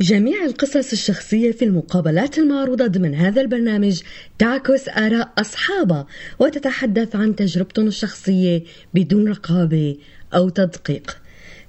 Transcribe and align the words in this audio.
جميع 0.00 0.44
القصص 0.44 0.92
الشخصية 0.92 1.52
في 1.52 1.64
المقابلات 1.64 2.38
المعروضة 2.38 2.86
ضمن 2.86 3.14
هذا 3.14 3.40
البرنامج 3.40 4.00
تعكس 4.38 4.88
آراء 4.88 5.32
أصحابها 5.38 6.06
وتتحدث 6.38 7.16
عن 7.16 7.36
تجربتهم 7.36 7.86
الشخصية 7.86 8.62
بدون 8.94 9.28
رقابة 9.28 9.96
أو 10.34 10.48
تدقيق. 10.48 11.16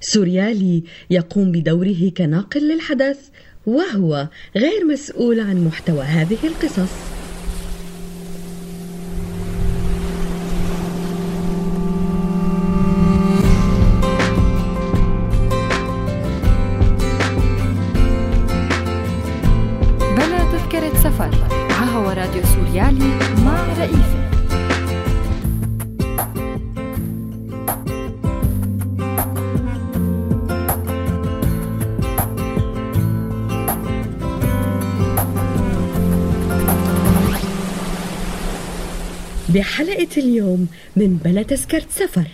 سوريالي 0.00 0.82
يقوم 1.10 1.52
بدوره 1.52 2.12
كناقل 2.16 2.68
للحدث 2.68 3.18
وهو 3.66 4.28
غير 4.56 4.84
مسؤول 4.84 5.40
عن 5.40 5.64
محتوى 5.64 6.04
هذه 6.04 6.46
القصص. 6.46 7.15
بحلقة 39.66 40.14
اليوم 40.16 40.68
من 40.96 41.10
بلا 41.24 41.42
تذكرة 41.42 41.88
سفر. 41.88 42.26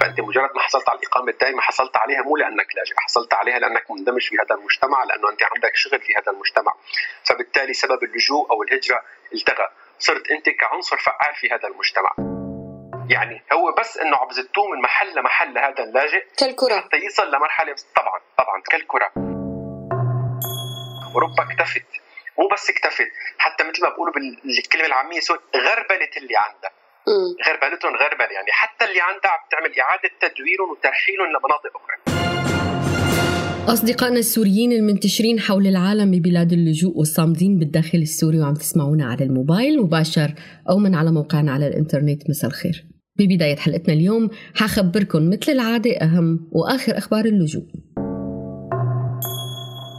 فأنت 0.00 0.20
مجرد 0.20 0.50
ما 0.54 0.60
حصلت 0.60 0.88
على 0.88 0.98
الإقامة 0.98 1.30
الدائمة 1.30 1.60
حصلت 1.60 1.96
عليها 1.96 2.22
مو 2.22 2.36
لأنك 2.36 2.66
لاجئ 2.76 2.94
حصلت 2.96 3.34
عليها 3.34 3.58
لأنك 3.58 3.90
مندمج 3.90 4.22
في 4.28 4.36
هذا 4.36 4.54
المجتمع 4.58 5.04
لأنه 5.04 5.30
أنت 5.30 5.42
عندك 5.42 5.76
شغل 5.76 6.00
في 6.00 6.12
هذا 6.14 6.32
المجتمع. 6.32 6.72
فبالتالي 7.24 7.74
سبب 7.74 8.02
اللجوء 8.02 8.50
أو 8.50 8.62
الهجرة 8.62 9.00
التغى. 9.34 9.68
صرت 9.98 10.30
أنت 10.30 10.48
كعنصر 10.48 10.96
فعال 10.96 11.34
في 11.34 11.46
هذا 11.54 11.68
المجتمع. 11.68 12.12
يعني 13.10 13.42
هو 13.52 13.72
بس 13.80 13.98
إنه 13.98 14.16
عم 14.16 14.30
زتوه 14.30 14.68
من 14.68 14.82
محل 14.82 15.18
لمحل 15.18 15.54
لهذا 15.54 15.84
اللاجئ 15.84 16.24
كالكرة. 16.38 16.80
حتى 16.80 16.96
يصل 16.96 17.28
لمرحلة 17.34 17.76
طبعا 17.96 18.20
طبعا 18.38 18.62
كالكرة. 18.70 19.10
أوروبا 21.14 21.42
اكتفت 21.42 21.86
مو 22.38 22.48
بس 22.52 22.70
اكتفت 22.70 23.10
حتى 23.38 23.64
مثل 23.68 23.82
ما 23.82 23.88
بقولوا 23.88 24.14
بالكلمة 24.14 24.86
العامية 24.86 25.20
سوري 25.20 25.40
غربلت 25.56 26.16
اللي 26.16 26.36
عندها. 26.44 26.70
غربلتهم 27.46 27.92
غربل 28.02 28.28
يعني. 28.34 28.50
حتى 28.50 28.84
اللي 28.84 29.00
عندها 29.00 29.30
عم 29.30 29.42
تعمل 29.50 29.70
إعادة 29.80 30.10
تدويرهم 30.20 30.70
وترحيلهم 30.70 31.28
لمناطق 31.34 31.72
أخرى. 31.80 31.96
أصدقائنا 33.68 34.18
السوريين 34.18 34.72
المنتشرين 34.72 35.40
حول 35.40 35.66
العالم 35.66 36.10
ببلاد 36.10 36.52
اللجوء 36.52 36.98
والصامدين 36.98 37.58
بالداخل 37.58 37.98
السوري 37.98 38.40
وعم 38.40 38.54
تسمعونا 38.54 39.06
على 39.06 39.24
الموبايل 39.24 39.82
مباشر 39.82 40.34
أو 40.70 40.78
من 40.78 40.94
على 40.94 41.12
موقعنا 41.12 41.52
على 41.52 41.66
الإنترنت. 41.68 42.30
مساء 42.30 42.50
الخير. 42.50 42.84
ببداية 43.18 43.56
حلقتنا 43.56 43.94
اليوم 43.94 44.30
حخبركم 44.54 45.30
مثل 45.30 45.52
العادة 45.52 45.96
أهم 45.96 46.50
وآخر 46.52 46.98
أخبار 46.98 47.24
اللجوء. 47.24 47.62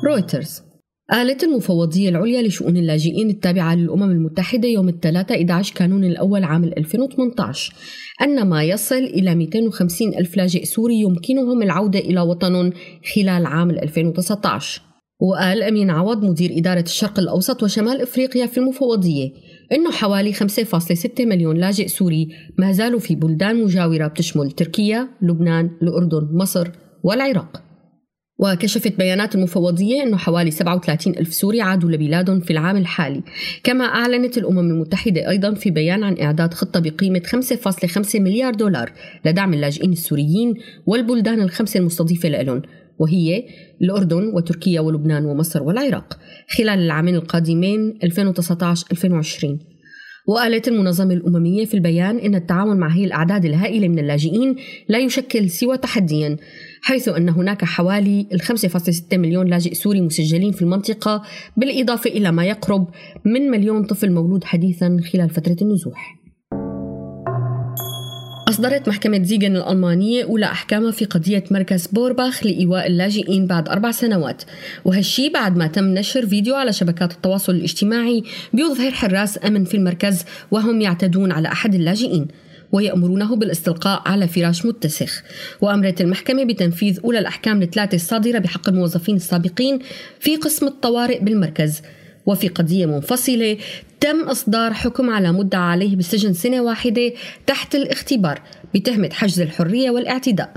رويترز 0.08 0.73
قالت 1.14 1.44
المفوضية 1.44 2.10
العليا 2.10 2.42
لشؤون 2.42 2.78
اللاجئين 2.78 3.30
التابعة 3.30 3.76
للأمم 3.76 4.12
المتحدة 4.12 4.68
يوم 4.68 4.90
الثلاثاء 4.90 5.38
11 5.38 5.74
كانون 5.76 6.04
الأول 6.04 6.44
عام 6.44 6.64
2018 6.64 7.74
أن 8.22 8.48
ما 8.48 8.64
يصل 8.64 8.96
إلى 8.96 9.36
250 9.36 10.08
ألف 10.08 10.38
لاجئ 10.38 10.66
سوري 10.66 11.00
يمكنهم 11.00 11.62
العودة 11.62 12.00
إلى 12.00 12.22
وطنهم 12.22 12.74
خلال 13.16 13.46
عام 13.46 13.70
2019 13.70 14.82
وقال 15.22 15.64
أمين 15.64 15.90
عوض 15.90 16.26
مدير 16.26 16.58
إدارة 16.58 16.82
الشرق 16.82 17.20
الأوسط 17.20 17.64
وشمال 17.64 18.02
إفريقيا 18.02 18.46
في 18.46 18.58
المفوضية 18.58 19.30
إنه 19.72 19.92
حوالي 19.92 20.34
5.6 20.34 20.46
مليون 21.20 21.58
لاجئ 21.58 21.88
سوري 21.88 22.28
ما 22.58 22.72
زالوا 22.72 23.00
في 23.00 23.16
بلدان 23.16 23.64
مجاورة 23.64 24.08
بتشمل 24.08 24.52
تركيا، 24.52 25.08
لبنان، 25.22 25.70
الأردن، 25.82 26.28
مصر 26.32 26.68
والعراق. 27.04 27.73
وكشفت 28.40 28.98
بيانات 28.98 29.36
المفوضية 29.36 30.04
أنه 30.04 30.18
حوالي 30.18 30.52
37 30.52 31.18
ألف 31.18 31.34
سوري 31.34 31.62
عادوا 31.62 31.92
لبلادهم 31.92 32.40
في 32.40 32.52
العام 32.52 32.78
الحالي. 32.78 33.24
كما 33.64 33.86
أعلنت 33.86 34.38
الأمم 34.38 34.60
المتحدة 34.60 35.30
أيضا 35.30 35.54
في 35.54 35.72
بيان 35.72 36.04
عن 36.04 36.18
إعداد 36.22 36.54
خطة 36.54 36.80
بقيمة 36.80 37.22
5.5 37.26 38.16
مليار 38.16 38.54
دولار 38.54 38.92
لدعم 39.26 39.54
اللاجئين 39.54 39.92
السوريين 39.92 40.54
والبلدان 40.86 41.42
الخمسة 41.42 41.80
المستضيفة 41.80 42.30
لهم 42.30 42.62
وهي 43.00 43.44
الأردن 43.82 44.32
وتركيا 44.34 44.82
ولبنان 44.82 45.26
ومصر 45.26 45.64
والعراق 45.64 46.20
خلال 46.58 46.80
العامين 46.80 47.16
القادمين 47.16 48.00
2019-2020 48.04 49.74
وقالت 50.28 50.68
المنظمة 50.68 51.14
الأممية 51.14 51.66
في 51.66 51.74
البيان 51.74 52.18
أن 52.18 52.36
التعاون 52.36 52.78
مع 52.78 52.88
هي 52.88 53.06
الأعداد 53.06 53.46
الهائلة 53.46 53.88
من 53.88 54.00
اللاجئين 54.00 54.56
لا 54.90 55.00
يشكل 55.00 55.50
سوى 55.50 55.78
تحديا. 55.78 56.38
حيث 56.84 57.10
أن 57.10 57.30
هناك 57.30 57.66
حوالي 57.66 58.28
5.6 58.42 59.18
مليون 59.18 59.48
لاجئ 59.48 59.74
سوري 59.74 60.02
مسجلين 60.02 60.52
في 60.52 60.62
المنطقة 60.62 61.24
بالإضافة 61.58 62.10
إلى 62.10 62.32
ما 62.32 62.46
يقرب 62.46 62.88
من 63.26 63.42
مليون 63.42 63.84
طفل 63.84 64.12
مولود 64.12 64.44
حديثا 64.44 64.98
خلال 65.14 65.30
فترة 65.30 65.58
النزوح. 65.62 66.24
أصدرت 68.50 68.88
محكمة 68.90 69.24
زيغن 69.24 69.56
الألمانية 69.56 70.24
أولى 70.24 70.46
أحكامها 70.46 70.92
في 70.92 71.06
قضية 71.06 71.44
مركز 71.52 71.88
بورباخ 71.88 72.46
لإيواء 72.46 72.88
اللاجئين 72.88 73.48
بعد 73.48 73.70
أربع 73.70 73.92
سنوات. 73.92 74.44
وهالشي 74.86 75.30
بعد 75.30 75.58
ما 75.58 75.68
تم 75.68 75.84
نشر 75.84 76.26
فيديو 76.28 76.56
على 76.56 76.74
شبكات 76.74 77.12
التواصل 77.12 77.56
الاجتماعي 77.56 78.24
بيظهر 78.54 78.92
حراس 78.92 79.40
أمن 79.46 79.64
في 79.66 79.78
المركز 79.78 80.26
وهم 80.52 80.82
يعتدون 80.82 81.32
على 81.32 81.48
أحد 81.48 81.76
اللاجئين. 81.76 82.28
ويأمرونه 82.74 83.36
بالاستلقاء 83.36 84.02
على 84.06 84.28
فراش 84.28 84.66
متسخ. 84.66 85.24
وأمرت 85.62 86.02
المحكمة 86.02 86.44
بتنفيذ 86.44 87.00
أولى 87.06 87.20
الأحكام 87.20 87.62
الثلاثة 87.62 87.96
الصادرة 87.96 88.40
بحق 88.40 88.70
الموظفين 88.70 89.16
السابقين 89.16 89.80
في 90.20 90.36
قسم 90.36 90.68
الطوارئ 90.68 91.20
بالمركز. 91.20 91.82
وفي 92.26 92.48
قضية 92.48 92.86
منفصلة 92.86 93.58
تم 94.00 94.22
إصدار 94.22 94.74
حكم 94.74 95.10
على 95.10 95.32
مدعى 95.32 95.62
عليه 95.62 95.96
بالسجن 95.96 96.34
سنة 96.34 96.62
واحدة 96.62 97.14
تحت 97.48 97.76
الاختبار 97.76 98.42
بتهمة 98.76 99.10
حجز 99.14 99.42
الحرية 99.42 99.90
والاعتداء. 99.90 100.54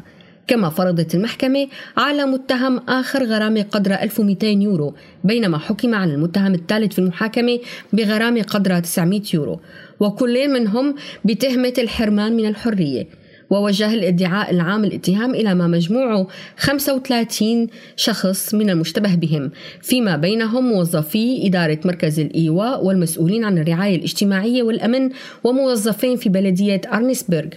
كما 0.47 0.71
فرضت 0.71 1.15
المحكمة 1.15 1.69
على 1.97 2.25
متهم 2.25 2.79
آخر 2.89 3.25
غرامة 3.25 3.62
قدر 3.62 3.95
1200 3.95 4.47
يورو 4.47 4.95
بينما 5.25 5.59
حكم 5.59 5.95
على 5.95 6.15
المتهم 6.15 6.55
الثالث 6.55 6.93
في 6.93 6.99
المحاكمة 6.99 7.59
بغرامة 7.93 8.43
قدر 8.43 8.79
900 8.79 9.23
يورو. 9.35 9.61
وكل 10.01 10.49
منهم 10.49 10.95
بتهمة 11.25 11.75
الحرمان 11.79 12.37
من 12.37 12.47
الحرية. 12.47 13.06
ووجه 13.51 13.95
الادعاء 13.95 14.51
العام 14.51 14.85
الاتهام 14.85 15.35
إلى 15.35 15.55
ما 15.55 15.67
مجموعه 15.67 16.27
35 16.56 17.67
شخص 17.97 18.55
من 18.55 18.71
المشتبه 18.71 19.15
بهم 19.15 19.51
فيما 19.83 20.17
بينهم 20.17 20.69
موظفي 20.69 21.47
إدارة 21.47 21.79
مركز 21.85 22.21
الإيواء 22.21 22.85
والمسؤولين 22.85 23.45
عن 23.45 23.59
الرعاية 23.59 23.97
الاجتماعية 23.97 24.62
والأمن 24.62 25.11
وموظفين 25.45 26.17
في 26.17 26.29
بلدية 26.29 26.81
أرنسبرغ. 26.93 27.49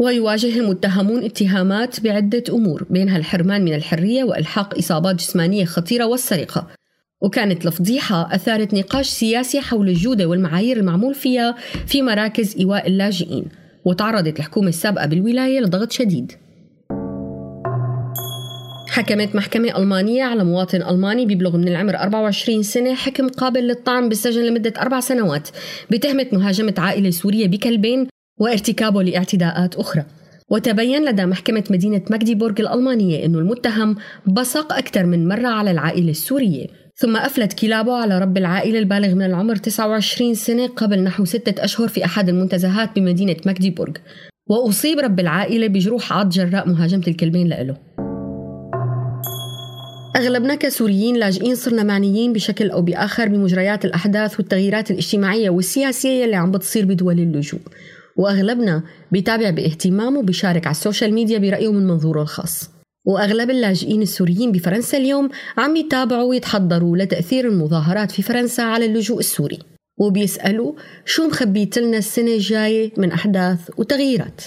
ويواجه 0.00 0.58
المتهمون 0.58 1.24
اتهامات 1.24 2.00
بعدة 2.00 2.44
أمور 2.48 2.86
بينها 2.90 3.16
الحرمان 3.16 3.64
من 3.64 3.74
الحرية 3.74 4.24
وإلحاق 4.24 4.78
إصابات 4.78 5.14
جسمانية 5.14 5.64
خطيرة 5.64 6.04
والسرقة. 6.04 6.66
وكانت 7.20 7.66
الفضيحة 7.66 8.34
أثارت 8.34 8.74
نقاش 8.74 9.08
سياسي 9.08 9.60
حول 9.60 9.88
الجودة 9.88 10.26
والمعايير 10.26 10.76
المعمول 10.76 11.14
فيها 11.14 11.56
في 11.86 12.02
مراكز 12.02 12.56
إيواء 12.58 12.86
اللاجئين. 12.86 13.44
وتعرضت 13.84 14.38
الحكومة 14.38 14.68
السابقة 14.68 15.06
بالولاية 15.06 15.60
لضغط 15.60 15.92
شديد. 15.92 16.32
حكمت 18.88 19.34
محكمة 19.34 19.78
ألمانية 19.78 20.24
على 20.24 20.44
مواطن 20.44 20.82
ألماني 20.82 21.26
بيبلغ 21.26 21.56
من 21.56 21.68
العمر 21.68 21.96
24 21.96 22.62
سنة 22.62 22.94
حكم 22.94 23.28
قابل 23.28 23.60
للطعن 23.60 24.08
بالسجن 24.08 24.42
لمدة 24.42 24.72
أربع 24.80 25.00
سنوات 25.00 25.48
بتهمة 25.90 26.26
مهاجمة 26.32 26.74
عائلة 26.78 27.10
سورية 27.10 27.46
بكلبين 27.48 28.06
وارتكابه 28.40 29.02
لاعتداءات 29.02 29.74
أخرى. 29.76 30.04
وتبين 30.50 31.04
لدى 31.04 31.26
محكمة 31.26 31.64
مدينة 31.70 32.02
ماجديبورغ 32.10 32.54
الألمانية 32.60 33.26
أن 33.26 33.34
المتهم 33.34 33.96
بصق 34.26 34.72
أكثر 34.72 35.06
من 35.06 35.28
مرة 35.28 35.48
على 35.48 35.70
العائلة 35.70 36.10
السورية. 36.10 36.66
ثم 36.96 37.16
أفلت 37.16 37.52
كلابه 37.52 37.96
على 37.96 38.18
رب 38.18 38.36
العائلة 38.36 38.78
البالغ 38.78 39.14
من 39.14 39.22
العمر 39.22 39.56
29 39.56 40.34
سنة 40.34 40.66
قبل 40.66 41.02
نحو 41.02 41.24
ستة 41.24 41.64
أشهر 41.64 41.88
في 41.88 42.04
أحد 42.04 42.28
المنتزهات 42.28 42.96
بمدينة 42.96 43.36
ماجديبورغ 43.46 43.92
وأصيب 44.46 44.98
رب 44.98 45.20
العائلة 45.20 45.66
بجروح 45.66 46.12
عض 46.12 46.28
جراء 46.28 46.68
مهاجمة 46.68 47.02
الكلبين 47.08 47.46
لإله. 47.46 47.76
أغلبنا 50.16 50.54
كسوريين 50.54 51.16
لاجئين 51.16 51.54
صرنا 51.54 51.82
معنيين 51.82 52.32
بشكل 52.32 52.70
أو 52.70 52.82
بآخر 52.82 53.28
بمجريات 53.28 53.84
الأحداث 53.84 54.40
والتغييرات 54.40 54.90
الاجتماعية 54.90 55.50
والسياسية 55.50 56.24
اللي 56.24 56.36
عم 56.36 56.50
بتصير 56.50 56.84
بدول 56.84 57.18
اللجوء. 57.18 57.60
وأغلبنا 58.16 58.82
بيتابع 59.12 59.50
باهتمام 59.50 60.16
وبيشارك 60.16 60.66
على 60.66 60.74
ال 60.74 60.80
social 60.80 61.14
media 61.14 61.38
برأيه 61.38 61.72
من 61.72 61.86
منظوره 61.86 62.22
الخاص. 62.22 62.70
وأغلب 63.04 63.50
اللاجئين 63.50 64.02
السوريين 64.02 64.52
بفرنسا 64.52 64.98
اليوم 64.98 65.28
عم 65.58 65.76
يتابعوا 65.76 66.30
ويتحضروا 66.30 66.96
لتأثير 66.96 67.48
المظاهرات 67.48 68.10
في 68.10 68.22
فرنسا 68.22 68.62
على 68.62 68.86
اللجوء 68.86 69.18
السوري 69.18 69.58
وبيسألوا 69.98 70.72
شو 71.04 71.26
مخبيت 71.26 71.78
لنا 71.78 71.98
السنة 71.98 72.34
الجاية 72.34 72.92
من 72.96 73.12
أحداث 73.12 73.70
وتغييرات. 73.76 74.40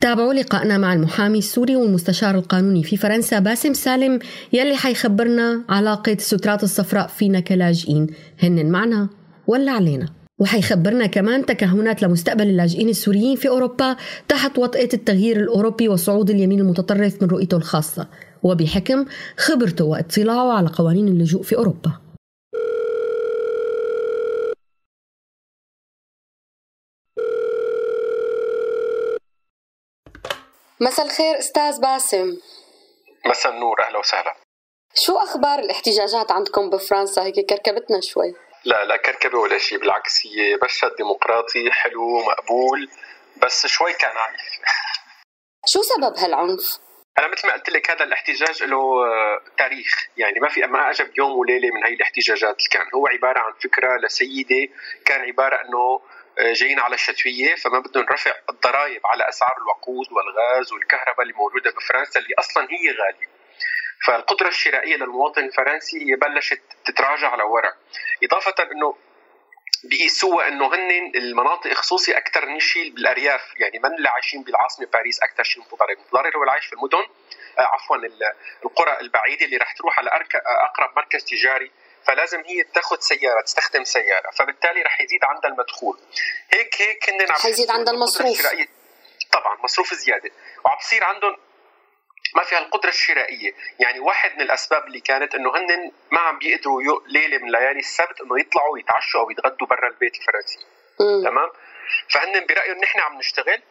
تابعوا 0.00 0.34
لقائنا 0.34 0.78
مع 0.78 0.92
المحامي 0.94 1.38
السوري 1.38 1.76
والمستشار 1.76 2.34
القانوني 2.34 2.82
في 2.82 2.96
فرنسا 2.96 3.38
باسم 3.38 3.72
سالم 3.72 4.18
يلي 4.52 4.76
حيخبرنا 4.76 5.64
علاقة 5.68 6.12
السترات 6.12 6.62
الصفراء 6.62 7.06
فينا 7.06 7.40
كلاجئين. 7.40 8.06
هن 8.42 8.70
معنا 8.70 9.08
ولا 9.46 9.72
علينا. 9.72 10.06
وحيخبرنا 10.38 11.06
كمان 11.06 11.46
تكهنات 11.46 12.02
لمستقبل 12.02 12.42
اللاجئين 12.42 12.88
السوريين 12.88 13.36
في 13.36 13.48
أوروبا 13.48 13.96
تحت 14.28 14.58
وطئة 14.58 14.94
التغيير 14.94 15.36
الأوروبي 15.36 15.88
وصعود 15.88 16.30
اليمين 16.30 16.60
المتطرف 16.60 17.22
من 17.22 17.28
رؤيته 17.28 17.56
الخاصة 17.56 18.08
وبحكم 18.42 19.04
خبرته 19.38 19.84
واطلاعه 19.84 20.52
على 20.52 20.68
قوانين 20.68 21.08
اللجوء 21.08 21.42
في 21.42 21.56
أوروبا. 21.56 21.92
مساء 30.80 31.06
الخير 31.06 31.38
أستاذ 31.38 31.80
باسم. 31.80 32.36
مساء 33.26 33.52
النور 33.54 33.76
أهلا 33.88 33.98
وسهلا. 33.98 34.34
شو 34.94 35.16
أخبار 35.16 35.58
الاحتجاجات 35.58 36.30
عندكم 36.30 36.70
بفرنسا؟ 36.70 37.22
هيك 37.22 37.34
كركبتنا 37.34 38.00
شوي. 38.00 38.34
لا 38.66 38.84
لا 38.84 38.96
كركبة 38.96 39.38
ولا 39.38 39.58
شيء 39.58 39.78
بالعكس 39.78 40.26
هي 40.26 40.58
مشهد 40.64 40.96
ديمقراطي 40.96 41.70
حلو 41.72 42.22
مقبول 42.22 42.90
بس 43.42 43.66
شوي 43.66 43.92
كان 43.92 44.16
عنيف 44.16 44.40
شو 45.72 45.82
سبب 45.82 46.16
هالعنف؟ 46.16 46.78
أنا 47.18 47.28
مثل 47.28 47.48
ما 47.48 47.52
قلت 47.54 47.70
لك 47.70 47.90
هذا 47.90 48.04
الاحتجاج 48.04 48.62
له 48.62 49.06
آه، 49.06 49.40
تاريخ. 49.58 50.06
يعني 50.16 50.40
ما 50.40 50.48
في 50.48 50.60
ما 50.60 50.90
اجى 50.90 51.04
بيوم 51.04 51.30
وليلة 51.30 51.68
من 51.74 51.86
هي 51.86 51.94
الاحتجاجات 51.94 52.56
اللي 52.58 52.68
كان. 52.70 52.86
هو 52.94 53.06
عبارة 53.06 53.38
عن 53.38 53.52
فكرة 53.52 53.96
لسيدة 53.96 54.72
كان 55.04 55.20
عبارة 55.20 55.56
إنه 55.56 56.00
آه، 56.38 56.52
جايين 56.52 56.80
على 56.80 56.94
الشتوية 56.94 57.54
فما 57.54 57.78
بدهم 57.78 58.06
رفع 58.12 58.32
الضرائب 58.50 59.06
على 59.06 59.28
أسعار 59.28 59.56
الوقود 59.58 60.06
والغاز 60.12 60.72
والكهرباء 60.72 61.22
اللي 61.22 61.34
موجودة 61.34 61.70
بفرنسا 61.70 62.20
اللي 62.20 62.34
أصلا 62.38 62.62
هي 62.70 62.90
غالية. 62.90 63.35
فالقدرة 64.06 64.48
الشرائية 64.48 64.96
للمواطن 64.96 65.44
الفرنسي 65.44 66.10
هي 66.10 66.16
بلشت 66.16 66.62
تتراجع 66.84 67.34
لورا 67.34 67.72
إضافة 68.22 68.54
إنه 68.72 68.96
بيقيسوها 69.84 70.48
إنه 70.48 70.74
هن 70.74 71.12
المناطق 71.14 71.72
خصوصي 71.72 72.16
أكثر 72.16 72.48
نشي 72.48 72.90
بالأرياف. 72.90 73.42
يعني 73.56 73.78
من 73.78 73.94
اللي 73.94 74.08
عايشين 74.08 74.42
بالعاصمة 74.42 74.86
باريس 74.86 75.22
أكثر 75.22 75.42
شيء 75.42 75.62
متضرر 75.62 75.96
متضرر 75.98 76.36
هو 76.36 76.40
اللي 76.40 76.52
عايش 76.52 76.66
في 76.66 76.72
المدن. 76.72 77.06
آه 77.58 77.62
عفوا 77.62 77.96
القرى 78.64 79.00
البعيدة 79.00 79.46
اللي 79.46 79.56
رح 79.56 79.72
تروح 79.72 79.98
على 79.98 80.10
أقرب 80.44 80.96
مركز 80.96 81.24
تجاري. 81.24 81.70
فلازم 82.04 82.42
هي 82.46 82.62
تاخذ 82.62 83.00
سيارة 83.00 83.40
تستخدم 83.40 83.84
سيارة. 83.84 84.30
فبالتالي 84.30 84.82
رح 84.82 85.00
يزيد 85.00 85.24
عندها 85.24 85.50
المدخول. 85.50 85.98
هيك 86.50 86.82
هيك 86.82 87.10
هن 87.10 87.22
عم 87.22 87.36
حيزيد 87.42 87.70
عندها 87.70 87.94
المصروف. 87.94 88.46
طبعا 89.32 89.56
مصروف 89.64 89.94
زيادة. 89.94 90.30
وعم 90.64 90.78
بصير 90.78 91.04
عندهم 91.04 91.36
ما 92.34 92.42
في 92.42 92.56
هالقدره 92.56 92.88
الشرائية. 92.90 93.54
يعني 93.78 94.00
واحد 94.00 94.34
من 94.34 94.40
الأسباب 94.40 94.86
اللي 94.86 95.00
كانت 95.00 95.34
إنه 95.34 95.56
هن 95.56 95.92
ما 96.10 96.20
عم 96.20 96.38
بيقدروا 96.38 97.00
ليلة 97.06 97.38
من 97.38 97.50
ليالي 97.50 97.78
السبت 97.78 98.20
إنه 98.20 98.40
يطلعوا 98.40 98.78
يتعشوا 98.78 99.20
أو 99.20 99.30
يتغدوا 99.30 99.66
برا 99.66 99.88
البيت 99.88 100.16
الفرنسي. 100.16 100.58
تمام؟ 101.24 101.50
فهن 102.10 102.46
برأيهم 102.46 102.78
نحن 102.78 103.00
عم 103.00 103.18
نشتغل. 103.18 103.62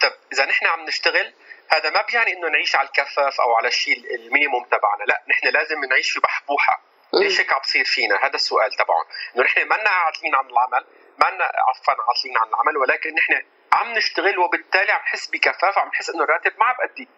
طب 0.00 0.12
إذا 0.32 0.44
نحن 0.44 0.66
عم 0.66 0.80
نشتغل 0.80 1.34
هذا 1.68 1.90
ما 1.90 2.02
بيعني 2.02 2.32
إنه 2.32 2.48
نعيش 2.48 2.76
على 2.76 2.88
الكفاف 2.88 3.40
أو 3.40 3.54
على 3.54 3.68
الشيء 3.68 4.14
المينيموم 4.14 4.64
تبعنا. 4.64 5.04
لا 5.04 5.22
نحن 5.28 5.46
لازم 5.46 5.84
نعيش 5.84 6.10
في 6.10 6.20
بحبوحة. 6.20 6.82
ليش 7.12 7.40
هيك 7.40 7.52
عم 7.52 7.60
بصير 7.60 7.84
فينا؟ 7.84 8.16
هذا 8.24 8.34
السؤال 8.34 8.72
تبعهم. 8.72 9.04
إنه 9.36 9.44
نحن 9.44 9.68
ما 9.68 9.76
عاطلين 9.88 10.34
عن 10.34 10.46
العمل 10.50 10.84
ما 11.18 11.26
عفوا 11.68 12.04
عاطلين 12.08 12.38
عن 12.38 12.48
العمل 12.48 12.76
ولكن 12.76 13.14
نحن 13.14 13.42
عم 13.72 13.92
نشتغل 13.92 14.38
وبالتالي 14.38 14.92
عم 14.92 15.00
نحس 15.00 15.26
بكفاف 15.26 15.78
عم 15.78 15.88
نحس 15.88 16.10
إنه 16.10 16.24
الراتب 16.24 16.52
ما 16.58 16.64
عم 16.64 16.76
بأدي. 16.76 17.08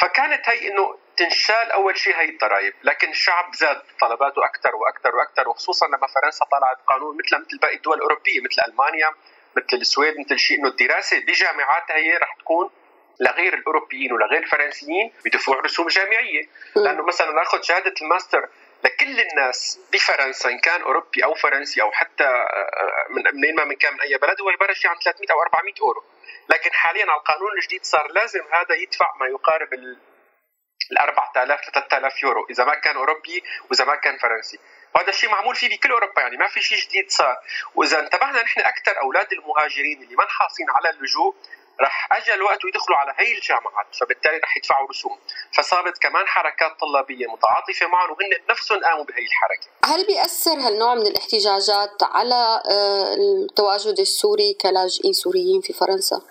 فكانت 0.00 0.48
هي 0.48 0.68
إنه 0.68 0.98
تنشال 1.16 1.72
أول 1.72 1.98
شيء 1.98 2.16
هي 2.16 2.28
الضرائب، 2.28 2.74
لكن 2.84 3.10
الشعب 3.10 3.54
زاد 3.54 3.82
طلباته 4.00 4.44
أكثر 4.44 4.76
وأكثر 4.76 5.16
وأكثر 5.16 5.48
وخصوصا 5.48 5.86
لما 5.86 6.06
فرنسا 6.06 6.44
طلعت 6.44 6.78
قانون 6.86 7.16
مثل 7.18 7.46
مثل 7.46 7.58
باقي 7.58 7.76
الدول 7.76 7.96
الأوروبية 7.96 8.40
مثل 8.40 8.70
ألمانيا 8.70 9.10
مثل 9.56 9.76
السويد 9.76 10.14
مثل 10.20 10.38
شيء 10.38 10.58
إنه 10.58 10.68
الدراسة 10.68 11.18
بجامعاتها 11.20 11.96
هي 11.96 12.16
رح 12.16 12.34
تكون 12.38 12.70
لغير 13.20 13.54
الأوروبيين 13.54 14.12
ولغير 14.12 14.42
الفرنسيين 14.42 15.12
بدفوع 15.24 15.60
رسوم 15.60 15.88
جامعية، 15.88 16.48
لأنه 16.76 17.02
مثلا 17.02 17.32
ناخذ 17.32 17.62
شهادة 17.62 17.94
الماستر 18.02 18.48
لكل 18.84 19.20
الناس 19.20 19.78
بفرنسا 19.92 20.50
إن 20.50 20.58
كان 20.58 20.82
أوروبي 20.82 21.24
أو 21.24 21.34
فرنسي 21.34 21.82
أو 21.82 21.92
حتى 21.92 22.24
آه، 22.24 22.26
آه، 22.26 23.06
من 23.10 23.22
منين 23.40 23.54
ما 23.54 23.64
من 23.64 23.74
كان 23.76 23.92
من 23.94 24.00
أي 24.00 24.18
بلد 24.18 24.40
هو 24.40 24.50
يبلش 24.50 24.86
عن 24.86 24.96
300 25.04 25.32
أو 25.32 25.42
400 25.42 25.74
أورو. 25.82 26.04
لكن 26.48 26.72
حاليا 26.72 27.10
على 27.10 27.18
القانون 27.18 27.52
الجديد 27.58 27.84
صار 27.84 28.12
لازم 28.12 28.40
هذا 28.52 28.74
يدفع 28.74 29.14
ما 29.20 29.26
يقارب 29.26 29.74
ال 29.74 29.98
4000 31.00 31.68
ل 31.68 31.72
3000 31.72 32.22
يورو 32.22 32.46
إذا 32.50 32.64
ما 32.64 32.74
كان 32.74 32.96
أوروبي 32.96 33.44
وإذا 33.70 33.84
ما 33.84 33.94
كان 33.96 34.18
فرنسي. 34.18 34.58
وهذا 34.94 35.08
الشيء 35.08 35.30
معمول 35.30 35.54
فيه 35.54 35.76
بكل 35.76 35.90
أوروبا 35.90 36.22
يعني 36.22 36.36
ما 36.36 36.48
في 36.48 36.60
شيء 36.62 36.78
جديد 36.78 37.10
صار. 37.10 37.36
وإذا 37.74 38.00
انتبهنا 38.00 38.42
نحن 38.42 38.60
أكثر 38.60 39.00
أولاد 39.00 39.32
المهاجرين 39.32 40.02
اللي 40.02 40.16
منحاصين 40.16 40.66
على 40.70 40.90
اللجوء 40.90 41.34
رح 41.80 42.08
اجى 42.12 42.34
الوقت 42.34 42.64
ويدخلوا 42.64 42.98
على 42.98 43.14
هي 43.18 43.34
الجامعات 43.38 43.86
فبالتالي 44.00 44.38
رح 44.38 44.56
يدفعوا 44.56 44.88
رسوم 44.88 45.18
فصارت 45.56 45.98
كمان 45.98 46.26
حركات 46.26 46.80
طلابية 46.80 47.26
متعاطفة 47.26 47.86
معهم 47.86 48.10
وهن 48.10 48.30
نفسهم 48.50 48.80
قاموا 48.84 49.04
بهي 49.04 49.26
الحركة 49.26 49.66
هل 49.84 50.06
بيأثر 50.06 50.50
هالنوع 50.50 50.94
من 50.94 51.06
الاحتجاجات 51.06 52.02
على 52.02 52.62
آه، 52.70 53.14
التواجد 53.14 54.00
السوري 54.00 54.54
كلاجئين 54.54 55.12
سوريين 55.12 55.60
في 55.60 55.72
فرنسا؟ 55.72 56.22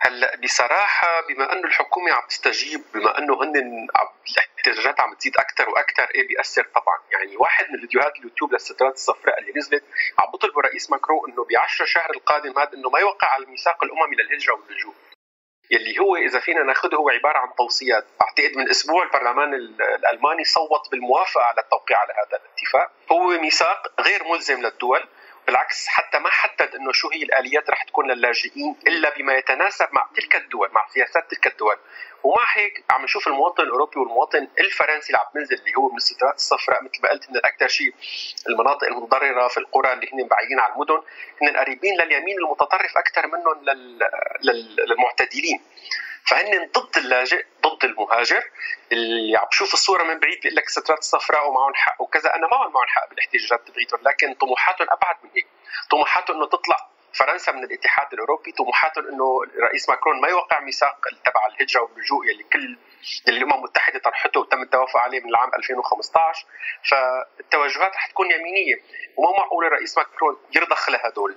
هلا 0.00 0.36
بصراحة 0.36 1.20
بما 1.20 1.52
أنه 1.52 1.64
الحكومة 1.64 2.12
عم 2.12 2.22
تستجيب 2.28 2.80
بما 2.94 3.18
أنه 3.18 3.42
هن 3.42 3.56
الاحتجاجات 3.56 5.00
عم 5.00 5.14
تزيد 5.14 5.36
أكثر 5.36 5.70
وأكثر 5.70 6.08
إيه 6.14 6.28
بياثر 6.28 6.62
طبعا. 6.74 6.98
يعني 7.12 7.36
واحد 7.36 7.70
من 7.70 7.80
فيديوهات 7.80 8.16
اليوتيوب 8.16 8.52
للسترات 8.52 8.94
الصفراء 8.94 9.38
اللي 9.38 9.52
نزلت 9.56 9.84
عم 10.18 10.30
بطلبوا 10.30 10.60
الرئيس 10.62 10.90
ماكرون 10.90 11.30
إنه 11.30 11.44
ب 11.44 11.48
10 11.56 11.84
شهر 11.84 12.10
القادم 12.10 12.58
هذا 12.58 12.72
إنه 12.74 12.90
ما 12.90 12.98
يوقع 12.98 13.28
على 13.28 13.44
الميثاق 13.44 13.84
الاممي 13.84 14.16
للهجره 14.16 14.54
واللجوء. 14.54 14.94
يلي 15.70 15.98
هو 15.98 16.16
إذا 16.16 16.40
فينا 16.40 16.62
ناخذه 16.62 16.94
هو 16.94 17.10
عبارة 17.10 17.38
عن 17.38 17.48
توصيات، 17.58 18.04
أعتقد 18.22 18.56
من 18.56 18.68
أسبوع 18.70 19.02
البرلمان 19.02 19.54
الألماني 19.54 20.44
صوت 20.44 20.90
بالموافقة 20.90 21.44
على 21.44 21.60
التوقيع 21.60 21.98
على 21.98 22.12
هذا 22.12 22.42
الاتفاق، 22.42 22.90
هو 23.12 23.28
ميثاق 23.28 24.00
غير 24.00 24.24
ملزم 24.24 24.62
للدول. 24.62 25.08
بالعكس 25.48 25.88
حتى 25.88 26.18
ما 26.18 26.30
حدد 26.30 26.74
إنه 26.74 26.92
شو 26.92 27.08
هي 27.10 27.22
الآليات 27.22 27.70
رح 27.70 27.82
تكون 27.82 28.10
للاجئين 28.10 28.76
إلا 28.86 29.16
بما 29.16 29.34
يتناسب 29.34 29.88
مع 29.92 30.08
تلك 30.16 30.36
الدول 30.36 30.68
مع 30.72 30.86
سياسات 30.94 31.30
تلك 31.30 31.46
الدول. 31.46 31.76
ومع 32.22 32.44
هيك 32.52 32.84
عم 32.90 33.04
نشوف 33.04 33.28
المواطن 33.28 33.62
الأوروبي 33.62 34.00
والمواطن 34.00 34.48
الفرنسي 34.60 35.06
اللي 35.06 35.18
عم 35.18 35.26
بنزل 35.34 35.56
اللي 35.56 35.72
هو 35.78 35.90
من 35.90 35.96
السترات 35.96 36.34
الصفراء 36.34 36.82
مثل 36.82 37.02
ما 37.02 37.08
قلت 37.10 37.28
ان 37.28 37.36
أكثر 37.36 37.68
شيء 37.68 37.94
المناطق 38.48 38.86
المتضرره 38.86 39.48
في 39.48 39.58
القرى 39.58 39.92
اللي 39.92 40.06
هن 40.12 40.28
بعيدين 40.28 40.60
عن 40.60 40.72
المدن 40.72 41.02
هن 41.42 41.56
قريبين 41.56 41.96
لليمين 42.00 42.38
المتطرف 42.38 42.98
أكثر 42.98 43.26
منهم 43.26 43.64
للمعتدلين. 44.88 45.60
فهن 46.28 46.70
ضد 46.78 46.96
اللاجئ 46.96 47.46
ضد 47.66 47.84
المهاجر 47.84 48.50
اللي 48.92 49.36
عم 49.36 49.46
بشوف 49.46 49.74
الصورة 49.74 50.04
من 50.04 50.18
بعيد 50.18 50.40
بيقول 50.40 50.56
لك 50.56 50.66
السترات 50.66 50.98
الصفراء 50.98 51.48
ومعهم 51.48 51.74
حق 51.74 52.00
وكذا. 52.00 52.34
أنا 52.34 52.46
ما 52.46 52.56
معهم 52.56 52.86
حق 52.86 53.08
بالاحتجاجات 53.08 53.68
تبعيتهم 53.68 54.00
لكن 54.02 54.34
طموحاتهم 54.34 54.86
أبعد 54.90 55.16
من 55.24 55.30
هيك. 55.34 55.46
طموحاتهم 55.90 56.36
إنه 56.36 56.46
تطلع 56.46 56.88
فرنسا 57.14 57.52
من 57.52 57.64
الاتحاد 57.64 58.12
الأوروبي 58.12 58.52
طموحاتهم 58.52 59.08
إنه 59.08 59.42
الرئيس 59.42 59.88
ماكرون 59.88 60.20
ما 60.20 60.28
يوقع 60.28 60.60
ميثاق 60.60 60.96
تبع 61.24 61.46
الهجرة 61.46 61.82
واللجوء 61.82 62.26
يلي 62.26 62.42
كل 62.42 62.78
اللي 63.28 63.38
الأمم 63.38 63.54
المتحدة 63.54 63.98
طرحته 63.98 64.40
وتم 64.40 64.62
التوافق 64.62 64.96
عليه 64.96 65.20
من 65.20 65.28
العام 65.28 65.50
2015 65.54 66.46
فالتوجهات 66.90 67.94
رح 67.94 68.06
تكون 68.06 68.30
يمينية. 68.30 68.80
وما 69.16 69.32
معقول 69.38 69.64
الرئيس 69.64 69.98
ماكرون 69.98 70.36
يرضخ 70.56 70.90
لهدول. 70.90 71.36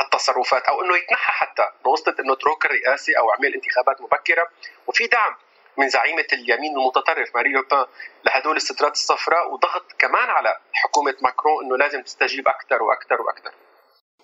هالتصرفات 0.00 0.62
أو 0.62 0.82
إنه 0.82 0.96
يتنحى 0.96 1.32
حتى 1.32 1.68
بواسطة 1.84 2.14
إنه 2.20 2.34
تروك 2.34 2.66
الرئاسي 2.66 3.18
أو 3.18 3.30
عمل 3.30 3.54
انتخابات 3.54 4.00
مبكرة. 4.00 4.48
وفي 4.86 5.06
دعم 5.06 5.36
من 5.76 5.88
زعيمة 5.88 6.26
اليمين 6.32 6.76
المتطرف 6.76 7.34
ماري 7.36 7.52
لوبان 7.52 7.86
لهدول 8.24 8.56
السترات 8.56 8.92
الصفراء 8.92 9.52
وضغط 9.52 9.84
كمان 9.98 10.30
على 10.30 10.58
حكومة 10.72 11.14
ماكرون 11.22 11.64
إنه 11.64 11.76
لازم 11.76 12.02
تستجيب 12.02 12.48
أكثر 12.48 12.82
وأكثر 12.82 13.22
وأكثر 13.22 13.52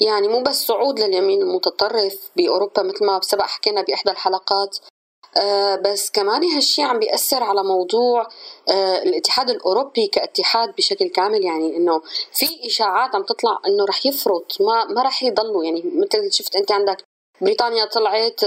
يعني 0.00 0.28
مو 0.28 0.42
بس 0.42 0.66
صعود 0.66 1.00
لليمين 1.00 1.42
المتطرف 1.42 2.30
بأوروبا 2.36 2.82
مثل 2.82 3.06
ما 3.06 3.20
سبق 3.20 3.46
حكينا 3.46 3.82
بإحدى 3.82 4.10
الحلقات. 4.10 4.78
بس 5.84 6.10
كمان 6.10 6.44
هالشيء 6.44 6.84
عم 6.84 6.98
بيأثر 6.98 7.42
على 7.42 7.62
موضوع 7.64 8.28
آه 8.68 9.02
الاتحاد 9.02 9.50
الأوروبي 9.50 10.06
كاتحاد 10.06 10.74
بشكل 10.76 11.08
كامل 11.08 11.44
يعني 11.44 11.76
إنه 11.76 12.02
في 12.32 12.46
إشاعات 12.66 13.14
عم 13.14 13.22
تطلع 13.22 13.58
إنه 13.66 13.84
رح 13.84 14.06
يفرط 14.06 14.56
ما 14.60 14.84
ما 14.84 15.02
رح 15.02 15.22
يضلوا 15.22 15.64
يعني 15.64 15.82
مثل 15.94 16.32
شفت 16.32 16.56
أنت 16.56 16.72
عندك 16.72 17.04
بريطانيا 17.40 17.84
طلعت 17.84 18.40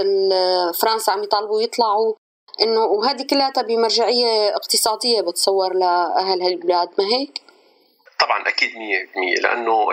فرنسا 0.74 1.10
عم 1.10 1.22
يطالبوا 1.22 1.62
يطلعوا 1.62 2.14
إنه 2.62 2.80
وهذه 2.80 3.26
كلها 3.30 3.52
بمرجعيه 3.68 4.56
اقتصادية 4.56 5.20
بتصور 5.20 5.74
لأهل 5.74 6.42
هالبلاد 6.42 6.88
ما 6.98 7.04
هيك؟ 7.04 7.43
طبعا 8.18 8.48
أكيد 8.48 8.70
100% 8.72 9.42
لأنه 9.42 9.86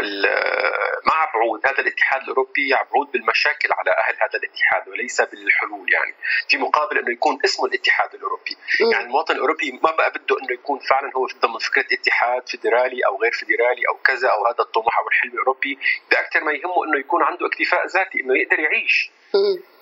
مع 1.05 1.31
بعود 1.33 1.67
هذا 1.67 1.79
الاتحاد 1.79 2.21
الأوروبي 2.21 2.69
يعود 2.69 3.11
بالمشاكل 3.11 3.69
على 3.71 3.91
أهل 3.91 4.15
هذا 4.21 4.39
الاتحاد 4.39 4.89
وليس 4.89 5.21
بالحلول 5.21 5.93
يعني 5.93 6.13
في 6.49 6.57
مقابل 6.57 6.97
إنه 6.99 7.11
يكون 7.11 7.39
اسمه 7.45 7.65
الاتحاد 7.65 8.13
الأوروبي. 8.13 8.57
م. 8.81 8.91
يعني 8.91 9.03
المواطن 9.03 9.35
الأوروبي 9.35 9.71
ما 9.83 9.91
بقى 9.91 10.09
بده 10.11 10.37
إنه 10.39 10.53
يكون 10.53 10.79
فعلا 10.79 11.11
هو 11.15 11.27
ضمن 11.41 11.57
فكرة 11.59 11.85
اتحاد 11.91 12.47
فيدرالي 12.49 13.05
أو 13.05 13.21
غير 13.21 13.31
فيدرالي 13.31 13.87
أو 13.89 13.97
كذا 13.97 14.29
أو 14.29 14.45
هذا 14.45 14.59
الطموح 14.59 14.99
أو 14.99 15.07
الحلم 15.07 15.31
الأوروبي 15.33 15.79
باكثر 16.11 16.43
ما 16.43 16.51
يهمه 16.51 16.85
إنه 16.85 16.99
يكون 16.99 17.23
عنده 17.23 17.47
اكتفاء 17.47 17.87
ذاتي 17.87 18.19
إنه 18.19 18.37
يقدر 18.37 18.59
يعيش. 18.59 19.11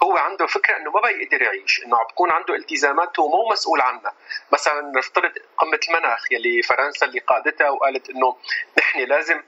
هو 0.03 0.17
عنده 0.17 0.45
فكرة 0.45 0.77
إنه 0.77 0.91
ما 0.91 1.01
بيقدر 1.01 1.41
يعيش 1.41 1.81
إنه 1.85 1.97
بكون 1.97 2.31
عنده 2.31 2.55
التزامات 2.55 3.19
هو 3.19 3.27
مو 3.27 3.49
مسؤول 3.51 3.81
عنها. 3.81 4.13
مثلا 4.51 4.81
نفترض 4.95 5.31
قمة 5.57 5.79
المناخ 5.89 6.31
يلي 6.31 6.61
فرنسا 6.61 7.05
اللي 7.05 7.19
قادتها 7.19 7.69
وقالت 7.69 8.09
إنه 8.09 8.35
نحن 8.77 8.99
لازم 8.99 9.43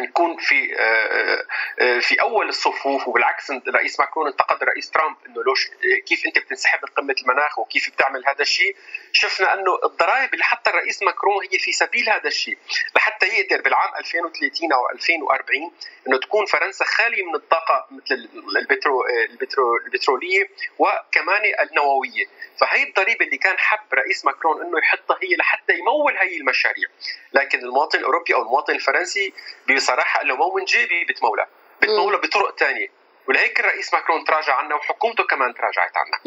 نكون 0.00 0.36
في 0.36 0.76
آه، 0.78 1.44
آه، 1.80 1.98
في 1.98 2.22
أول 2.22 2.48
الصفوف 2.48 3.08
وبالعكس 3.08 3.50
الرئيس 3.50 4.00
ماكرون 4.00 4.26
انتقد 4.26 4.62
الرئيس 4.62 4.90
ترامب 4.90 5.16
إنه 5.26 5.42
لوش 5.42 5.70
كيف 6.06 6.26
أنت 6.26 6.38
بتنسحب 6.38 6.78
من 6.82 6.88
قمة 6.96 7.14
المناخ 7.22 7.58
وكيف 7.58 7.90
بتعمل 7.90 8.26
هذا 8.26 8.42
الشيء 8.42 8.76
شفنا 9.12 9.54
أنه 9.54 9.78
الضرائب 9.84 10.34
اللي 10.34 10.44
حتى 10.44 10.70
الرئيس 10.70 11.02
ماكرون 11.02 11.44
هي 11.52 11.58
في 11.58 11.72
سبيل 11.72 12.10
هذا 12.10 12.28
الشيء. 12.28 12.58
لحتى 12.96 13.26
يقدر 13.26 13.62
بالعام 13.62 13.94
2030 13.98 14.72
أو 14.72 14.90
2040 14.90 15.72
إنه 16.08 16.18
تكون 16.18 16.46
فرنسا 16.46 16.84
خالية 16.84 17.22
من 17.24 17.34
الطاقة 17.34 17.86
مثل 17.90 18.28
البترو 18.60 19.06
البترو 19.30 19.76
البترولية 19.76 20.50
وكمان 20.78 21.42
النووية. 21.60 22.24
فهي 22.60 22.82
الضريبة 22.82 23.24
اللي 23.24 23.38
كان 23.38 23.58
حب 23.58 23.94
رئيس 23.94 24.24
ماكرون 24.24 24.62
إنه 24.62 24.78
يحطها 24.78 25.18
هي 25.22 25.36
لحتى 25.36 25.72
يمول 25.78 26.16
هي 26.16 26.36
المشاريع. 26.36 26.88
لكن 27.32 27.58
المواطن 27.58 27.98
الأوروبي 27.98 28.34
أو 28.34 28.42
المواطن 28.42 28.74
الفرنسي 28.74 29.32
بصراحة 29.86 30.22
إنه 30.22 30.36
مو 30.36 30.54
من 30.54 30.64
جيبي 30.64 31.04
بتمولى 31.04 31.46
بتمولى 31.82 32.16
بطرق 32.18 32.58
ثانية 32.58 32.88
ولهيك 33.28 33.60
الرئيس 33.60 33.94
ماكرون 33.94 34.24
تراجع 34.24 34.54
عنا 34.54 34.74
وحكومته 34.74 35.24
كمان 35.24 35.54
تراجعت 35.54 35.92
عنا 35.96 36.18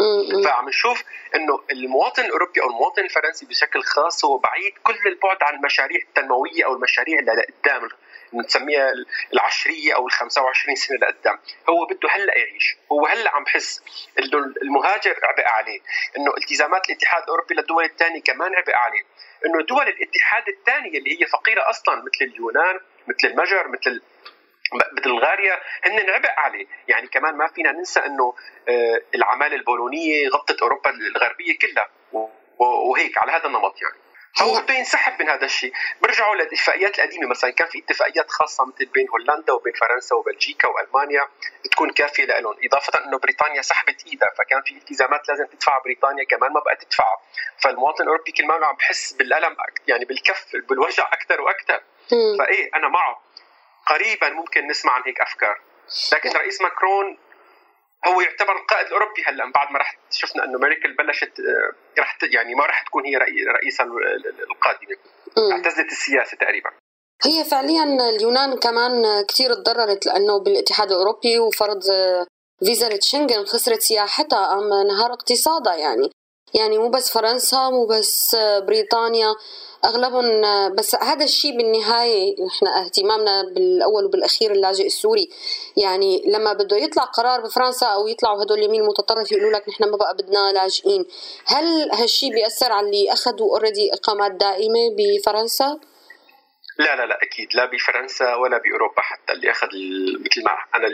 فعم 0.44 0.68
نشوف 0.68 1.04
إنه 1.36 1.64
المواطن 1.72 2.26
الأوروبي 2.26 2.62
أو 2.62 2.70
المواطن 2.70 3.02
الفرنسي 3.02 3.46
بشكل 3.46 3.84
خاص 3.84 4.26
هو 4.26 4.38
بعيد 4.38 4.74
كل 4.84 5.08
البعد 5.08 5.38
عن 5.44 5.56
المشاريع 5.56 6.00
التنموية 6.02 6.66
أو 6.66 6.74
المشاريع 6.74 7.20
اللي 7.20 7.32
لقدام 7.32 7.90
بنسميها 8.34 8.94
العشرية 9.34 9.96
أو 9.96 10.08
ال 10.08 10.12
25 10.12 10.76
سنة 10.76 10.98
لقدام. 10.98 11.40
هو 11.70 11.86
بده 11.86 12.10
هلأ 12.12 12.38
يعيش. 12.38 12.78
هو 12.92 13.06
هلأ 13.06 13.36
عم 13.36 13.44
بحس 13.44 13.82
إنه 14.20 14.54
المهاجر 14.62 15.20
عبء 15.24 15.48
عليه. 15.48 15.80
إنه 16.18 16.34
التزامات 16.38 16.90
الاتحاد 16.90 17.24
الأوروبي 17.24 17.56
للدول 17.56 17.84
الثانية 17.84 18.22
كمان 18.22 18.56
عبء 18.56 18.76
عليه. 18.76 19.04
إنه 19.46 19.66
دول 19.66 19.88
الاتحاد 19.88 20.44
الثانية 20.48 20.98
اللي 21.00 21.22
هي 21.22 21.26
فقيرة 21.26 21.70
أصلا 21.70 21.96
مثل 21.96 22.26
اليونان 22.26 22.80
مثل 23.10 23.28
المجر 23.28 23.68
مثل 23.68 24.02
بلغاريا 25.04 25.60
هن 25.86 26.10
عبء 26.10 26.30
عليه. 26.38 26.68
يعني 26.88 27.08
كمان 27.08 27.36
ما 27.36 27.48
فينا 27.48 27.72
ننسى 27.72 28.00
إنه 28.00 28.34
آه، 28.70 29.02
العماله 29.16 29.56
البولونية 29.56 30.30
غطت 30.30 30.62
أوروبا 30.62 30.90
الغربية 30.90 31.58
كلها. 31.58 31.90
وهيك 32.60 33.18
على 33.18 33.32
هذا 33.32 33.46
النمط 33.46 33.82
يعني. 33.82 33.96
هو 34.42 34.62
بده 34.62 34.74
ينسحب 34.74 35.22
من 35.22 35.30
هذا 35.30 35.46
الشيء. 35.46 35.74
بيرجعوا 36.02 36.36
للاتفاقيات 36.36 37.00
القديمة. 37.00 37.28
مثلا 37.28 37.50
كان 37.50 37.68
في 37.68 37.80
اتفاقيات 37.80 38.32
خاصة 38.32 38.66
مثل 38.66 38.86
بين 38.86 39.10
هولندا 39.10 39.54
وبين 39.54 39.74
فرنسا 39.74 40.16
وبلجيكا 40.16 40.68
وألمانيا 40.68 41.28
بتكون 41.66 41.90
كافية 41.90 42.26
لهم 42.26 42.56
إضافة 42.64 43.06
إنه 43.06 43.18
بريطانيا 43.20 43.62
سحبت 43.62 44.06
إيدها. 44.08 44.30
فكان 44.38 44.62
في 44.62 44.72
التزامات 44.74 45.30
لازم 45.30 45.46
تدفعها 45.46 45.82
بريطانيا 45.86 46.24
كمان 46.24 46.54
ما 46.54 46.60
بقى 46.60 46.76
تدفعها 46.76 47.18
فالمواطن 47.64 48.04
الأوروبي 48.04 48.32
كل 48.32 48.48
ما 48.48 48.54
عم 48.66 48.76
بحس 48.76 49.14
بالألم 49.14 49.56
يعني 49.88 50.06
بالكف 50.06 50.46
بالوجع 50.70 51.08
أكثر 51.14 51.42
وأكثر 51.42 51.82
فإيه 52.10 52.70
أنا 52.76 52.88
معه. 52.88 53.22
قريبا 53.88 54.30
ممكن 54.30 54.68
نسمع 54.68 54.92
عن 54.92 55.02
هيك 55.06 55.22
أفكار. 55.22 55.62
لكن 56.14 56.30
رئيس 56.30 56.62
ماكرون 56.62 57.18
هو 58.08 58.22
يعتبر 58.22 58.56
القائد 58.58 58.88
الأوروبي 58.88 59.24
هلأ 59.28 59.52
بعد 59.52 59.72
ما 59.72 59.80
رح 59.80 59.98
شفنا 60.12 60.44
إنه 60.44 60.60
ميركل 60.60 60.94
بلشت 60.94 61.40
آه، 61.40 62.02
رح 62.02 62.18
يعني 62.24 62.56
ما 62.56 62.66
رح 62.66 62.82
تكون 62.82 63.06
هي 63.06 63.16
رئيسه 63.56 63.84
القادمه 64.50 64.98
اعتزلت 65.52 65.92
السياسة 65.92 66.38
تقريبا. 66.38 66.70
هي 67.26 67.44
فعليا 67.46 67.84
اليونان 68.10 68.60
كمان 68.60 69.26
كثير 69.30 69.54
تضررت 69.54 70.06
لأنه 70.06 70.44
بالاتحاد 70.44 70.92
الأوروبي 70.92 71.40
وفرض 71.40 71.82
فيزا 72.66 73.00
شنغن 73.02 73.46
خسرت 73.46 73.82
سياحتها 73.82 74.54
ام 74.54 74.74
انهار 74.74 75.14
اقتصادها 75.14 75.76
يعني. 75.76 76.10
يعني 76.54 76.78
مو 76.78 76.90
بس 76.90 77.12
فرنسا 77.12 77.70
مو 77.70 77.86
بس 77.86 78.36
بريطانيا 78.68 79.36
اغلبهم 79.86 80.26
بس 80.76 80.96
هذا 80.96 81.24
الشيء 81.24 81.58
بالنهاية 81.58 82.36
إحنا 82.48 82.86
اهتمامنا 82.86 83.44
بالأول 83.44 84.06
وبالأخير 84.06 84.52
اللاجئ 84.52 84.86
السوري. 84.86 85.30
يعني 85.78 86.24
لما 86.28 86.54
بده 86.54 86.78
يطلع 86.78 87.04
قرار 87.04 87.42
بفرنسا 87.42 87.86
أو 87.88 88.08
يطلعوا 88.08 88.44
هدول 88.44 88.60
اليمين 88.60 88.82
المتطرف 88.82 89.32
يقولوا 89.32 89.52
لك 89.52 89.70
نحن 89.70 89.84
ما 89.84 89.98
بقى 89.98 90.14
بدنا 90.14 90.52
لاجئين. 90.54 91.06
هل 91.46 91.92
هالشيء 91.92 92.32
بيأثر 92.34 92.72
على 92.72 92.86
اللي 92.88 93.14
أخذوا 93.14 93.52
already 93.52 93.94
إقامات 93.94 94.32
دائمة 94.32 94.96
بفرنسا؟ 94.98 95.80
لا 96.80 96.96
لا 96.96 97.06
لا 97.06 97.18
أكيد. 97.24 97.48
لا 97.54 97.66
بفرنسا 97.66 98.36
ولا 98.36 98.58
بأوروبا 98.58 99.02
حتى 99.02 99.34
اللي 99.34 99.52
أخذ 99.52 99.68
مثل 100.26 100.44
ما 100.46 100.52
أنا 100.76 100.88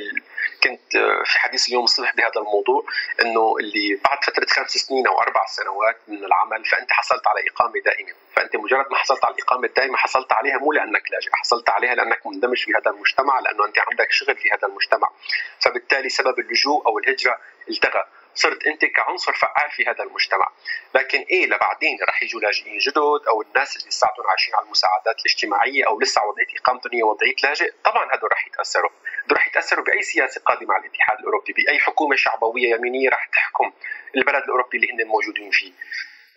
كنت 0.66 0.98
في 1.26 1.40
حديث 1.40 1.68
اليوم 1.68 1.84
الصبح 1.84 2.16
بهذا 2.16 2.38
الموضوع 2.38 2.86
إنه 3.22 3.56
اللي 3.60 4.00
بعد 4.06 4.24
فترة 4.24 4.46
خمس 4.50 4.72
سنين 4.72 5.08
أو 5.08 5.22
أربع 5.22 5.46
سنوات 5.46 5.98
من 6.08 6.24
العمل 6.26 6.66
فأنت 6.66 6.92
حصلت 6.92 7.28
على 7.28 7.40
إقامة 7.50 7.80
دائمة، 7.86 8.14
فأنت 8.36 8.56
مجرد 8.56 8.92
ما 8.92 8.98
حصلت 8.98 9.26
على 9.26 9.36
الإقامة 9.36 9.68
الدائمة 9.68 9.98
حصلت 9.98 10.34
عليها 10.34 10.58
مو 10.58 10.72
لأنك 10.72 11.12
لاجئ، 11.12 11.30
حصلت 11.34 11.70
عليها 11.70 11.96
لأنك 11.96 12.28
مندمج 12.28 12.64
في 12.66 12.72
هذا 12.72 12.92
المجتمع 12.92 13.40
لأنه 13.40 13.66
أنت 13.66 13.80
عندك 13.80 14.12
شغل 14.12 14.36
في 14.38 14.50
هذا 14.52 14.68
المجتمع، 14.68 15.10
فبالتالي 15.60 16.10
سبب 16.10 16.40
اللجوء 16.40 16.88
أو 16.88 17.00
الهجرة 17.00 17.40
التغى، 17.70 18.04
صرت 18.36 18.68
أنت 18.68 18.86
كعنصر 18.86 19.34
فعال 19.34 19.72
في 19.72 19.86
هذا 19.86 20.04
المجتمع. 20.04 20.52
لكن 20.96 21.20
إيه 21.20 21.46
لبعدين 21.46 21.98
رح 22.10 22.24
يجوا 22.24 22.42
لاجئين 22.42 22.78
جدد 22.78 23.22
أو 23.30 23.42
الناس 23.42 23.78
اللي 23.78 23.88
لساتهم 23.88 24.28
عايشين 24.28 24.56
على 24.56 24.66
المساعدات 24.66 25.20
الاجتماعية 25.20 25.88
أو 25.88 26.00
لسه 26.00 26.26
وضعية 26.26 26.60
إقامتهم 26.60 26.92
هي 26.94 27.04
وضعية 27.04 27.36
لاجئ 27.44 27.74
طبعا 27.84 28.16
هدول 28.16 28.32
رح 28.32 28.48
يتأثروا. 28.48 28.90
رح 29.32 29.48
يتأثروا 29.48 29.86
بأي 29.86 30.02
سياسة 30.02 30.42
قادمة 30.42 30.74
على 30.74 30.82
الاتحاد 30.82 31.20
الأوروبي 31.20 31.54
بأي 31.54 31.80
حكومة 31.80 32.16
شعبوية 32.16 32.70
يمينية 32.76 33.10
رح 33.10 33.26
تحكم 33.26 33.72
البلد 34.16 34.44
الأوروبي 34.44 34.78
اللي 34.78 34.92
هن 34.94 35.08
موجودين 35.08 35.52
فيه. 35.52 35.72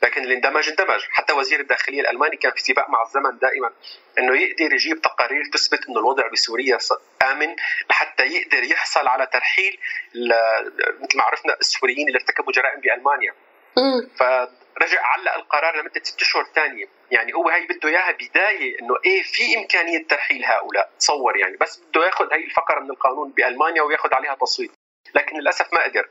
لكن 0.02 0.22
اللي 0.22 0.34
اندمج 0.34 0.68
اندمج. 0.68 1.00
حتى 1.10 1.32
وزير 1.32 1.60
الداخلية 1.60 2.00
الألماني 2.00 2.36
كان 2.36 2.52
في 2.52 2.60
سباق 2.60 2.90
مع 2.90 3.02
الزمن 3.02 3.38
دائما 3.38 3.70
إنه 4.18 4.40
يقدر 4.42 4.72
يجيب 4.72 5.00
تقارير 5.02 5.44
تثبت 5.52 5.88
إنه 5.88 6.00
الوضع 6.00 6.28
بسوريا 6.28 6.78
آمن 7.22 7.56
لحتى 7.90 8.22
يقدر 8.26 8.62
يحصل 8.62 9.08
على 9.08 9.26
ترحيل 9.26 9.78
مثل 11.00 11.16
ما 11.18 11.22
عرفنا 11.22 11.56
السوريين 11.60 12.08
اللي 12.08 12.18
ارتكبوا 12.18 12.52
جرائم 12.52 12.80
بألمانيا. 12.80 13.34
فرجع 14.16 15.06
علق 15.06 15.34
القرار 15.34 15.80
لمدة 15.80 16.00
ست 16.04 16.20
اشهر 16.20 16.44
ثانية. 16.54 16.88
يعني 17.10 17.34
هو 17.34 17.48
هي 17.48 17.66
بده 17.66 17.88
إياها 17.88 18.12
بداية 18.12 18.80
إنه 18.80 18.94
إيه 19.06 19.22
في 19.22 19.58
إمكانية 19.58 20.06
ترحيل 20.06 20.44
هؤلاء. 20.44 20.90
تصور 20.98 21.36
يعني. 21.36 21.56
بس 21.56 21.80
بده 21.80 22.06
ياخذ 22.06 22.32
هي 22.32 22.44
الفقرة 22.44 22.80
من 22.80 22.90
القانون 22.90 23.30
بألمانيا 23.30 23.82
وياخذ 23.82 24.14
عليها 24.14 24.34
تصويت. 24.34 24.70
لكن 25.14 25.36
للأسف 25.36 25.72
ما 25.72 25.84
قدر. 25.84 26.08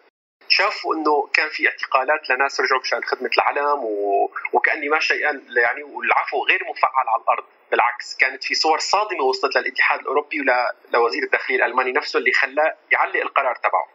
شافوا 0.49 0.95
إنه 0.95 1.27
كان 1.33 1.49
في 1.49 1.67
اعتقالات 1.67 2.29
لناس 2.29 2.61
رجعوا 2.61 2.81
مشان 2.81 3.03
خدمة 3.03 3.29
العلم 3.37 3.83
و... 3.83 4.29
وكأني 4.53 4.89
ما 4.89 4.99
شيئا 4.99 5.41
يعني 5.65 5.83
والعفو 5.83 6.43
غير 6.43 6.59
مفعل 6.69 7.07
على 7.07 7.21
الأرض. 7.23 7.43
بالعكس 7.71 8.15
كانت 8.15 8.43
في 8.43 8.55
صور 8.55 8.79
صادمة 8.79 9.23
وصلت 9.23 9.57
للاتحاد 9.57 9.99
الأوروبي 9.99 10.41
ول... 10.41 10.51
لوزير 10.93 11.23
الداخلية 11.23 11.57
الألماني 11.57 11.91
نفسه 11.91 12.19
اللي 12.19 12.31
خلاه 12.31 12.75
يعلق 12.91 13.21
القرار 13.21 13.55
تبعه. 13.55 13.87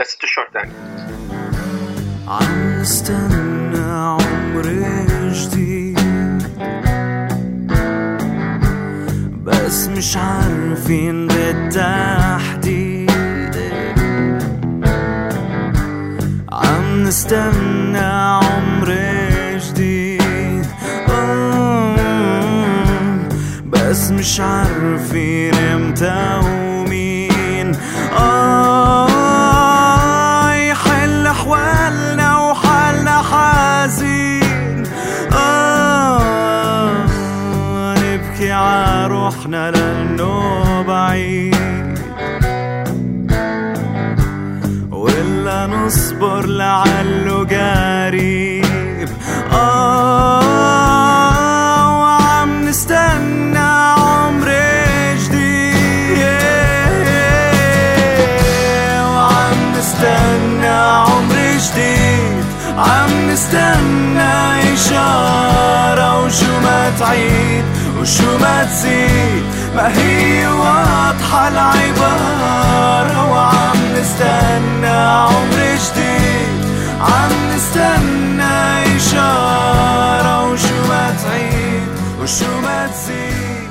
لست 0.00 0.24
أشهر 0.24 0.50
ثاني 0.52 0.72
mux 10.04 10.16
għarfin 10.20 11.23
عم 63.44 63.50
نستنى 63.50 64.74
إشارة 64.74 66.24
وشو 66.24 66.60
ما 66.62 66.92
تعيد 66.98 67.64
وشو 68.00 68.38
ما 68.38 68.64
تزيد؟ 68.64 69.44
ما 69.76 69.88
هي 69.96 70.46
واضحة 70.46 71.48
العبارة 71.48 73.30
وعم 73.30 73.76
نستنى 73.96 74.86
عمر 74.86 75.60
جديد. 75.84 76.64
عم 77.00 77.32
نستنى 77.54 78.96
إشارة 78.96 80.50
وشو 80.50 80.88
ما 80.88 81.14
تعيد 81.24 81.88
وشو 82.22 82.60
ما 82.62 82.86
تزيد. 82.86 83.68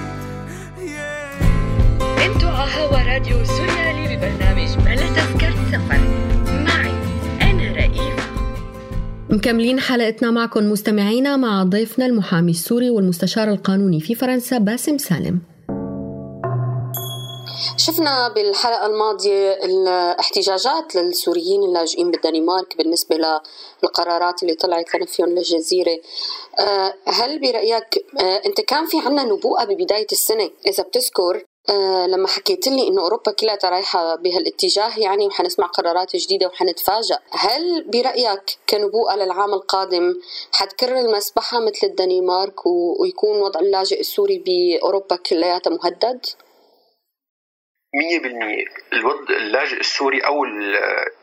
أنتوا 2.25 2.49
على 2.49 2.71
هوا 2.71 3.13
راديو 3.13 3.45
سوريالي 3.45 3.82
مكملين 9.33 9.79
حلقتنا 9.79 10.31
معكم 10.31 10.71
مستمعينا 10.71 11.35
مع 11.35 11.63
ضيفنا 11.63 12.05
المحامي 12.05 12.51
السوري 12.51 12.89
والمستشار 12.89 13.47
القانوني 13.49 13.99
في 13.99 14.15
فرنسا 14.15 14.57
باسم 14.57 14.97
سالم. 14.97 15.41
شفنا 17.77 18.33
بالحلقة 18.35 18.85
الماضية 18.85 19.53
الاحتجاجات 19.53 20.95
للسوريين 20.95 21.63
اللاجئين 21.63 22.11
بالدنمارك 22.11 22.77
بالنسبة 22.77 23.15
للقرارات 23.83 24.43
اللي 24.43 24.55
طلعت 24.55 24.95
لنفيهم 24.95 25.29
للجزيرة. 25.29 25.99
آه، 26.59 26.93
هل 27.07 27.39
برأيك 27.39 28.05
آه، 28.19 28.41
أنت 28.45 28.61
كان 28.61 28.85
في 28.85 28.97
عنا 29.05 29.23
نبوءة 29.23 29.63
ببداية 29.63 30.07
السنة 30.11 30.49
إذا 30.67 30.83
بتذكر؟ 30.83 31.43
أه 31.69 32.07
لما 32.07 32.27
حكيت 32.27 32.67
لي 32.67 32.87
إنه 32.87 33.01
أوروبا 33.01 33.31
كلها 33.31 33.57
رايحة 33.63 34.15
بهالاتجاه 34.15 34.99
يعني 34.99 35.27
وحنسمع 35.27 35.67
قرارات 35.67 36.15
جديدة 36.15 36.47
وحنتفاجئ، 36.47 37.15
هل 37.31 37.83
برأيك 37.87 38.57
كنبوءة 38.69 39.15
للعام 39.15 39.53
القادم 39.53 40.13
حتكرر 40.53 40.99
المسبحة 40.99 41.59
مثل 41.59 41.87
الدنمارك 41.87 42.65
ويكون 43.01 43.37
وضع 43.41 43.59
اللاجئ 43.59 43.99
السوري 43.99 44.43
بأوروبا 44.45 45.15
كلياتها 45.15 45.71
مهدد؟ 45.71 46.25
100% 47.93 48.93
الوضع 48.93 49.35
اللاجئ 49.35 49.79
السوري 49.79 50.19
أو 50.19 50.45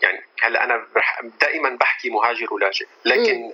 يعني 0.02 0.20
هلا 0.42 0.64
أنا 0.64 0.86
دائما 1.40 1.76
بحكي 1.80 2.10
مهاجر 2.10 2.54
ولاجئ 2.54 2.86
لكن 3.04 3.34
م. 3.34 3.52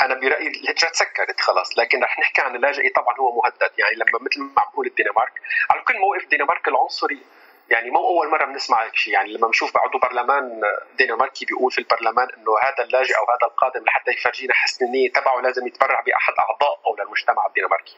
أنا 0.00 0.14
برأيي 0.14 0.48
الهجرة 0.48 0.88
تسكرت 0.88 1.40
خلاص 1.40 1.78
لكن 1.78 2.02
رح 2.02 2.18
نحكي 2.18 2.42
عن 2.42 2.56
اللاجئ 2.56 2.92
طبعا 2.92 3.16
هو 3.20 3.42
مهدد. 3.42 3.72
يعني 3.78 3.94
لما 3.96 4.18
مثل 4.20 4.40
ما 4.40 4.62
عم 4.62 4.70
بقول 4.72 4.86
الدنمارك 4.86 5.32
على 5.70 5.82
كل 5.82 5.98
موقف 5.98 6.22
الدنمارك 6.22 6.68
العنصري 6.68 7.22
يعني 7.70 7.90
مو 7.90 7.98
أول 7.98 8.30
مرة 8.30 8.44
بنسمع 8.44 8.84
هيك 8.84 8.94
شيء. 8.96 9.14
يعني 9.14 9.32
لما 9.32 9.46
بنشوف 9.46 9.74
بعضو 9.74 9.98
برلمان 9.98 10.60
دنماركي 10.98 11.44
بيقول 11.44 11.72
في 11.72 11.78
البرلمان 11.78 12.28
إنه 12.36 12.58
هذا 12.62 12.84
اللاجئ 12.84 13.14
أو 13.18 13.24
هذا 13.24 13.46
القادم 13.50 13.84
لحتى 13.84 14.10
يفرجينا 14.10 14.54
حسن 14.54 14.84
النيه 14.86 15.12
تبعه 15.12 15.40
لازم 15.40 15.66
يتبرع 15.66 16.00
بأحد 16.00 16.32
اعضائه 16.38 17.04
للمجتمع 17.04 17.46
الدنماركي. 17.46 17.96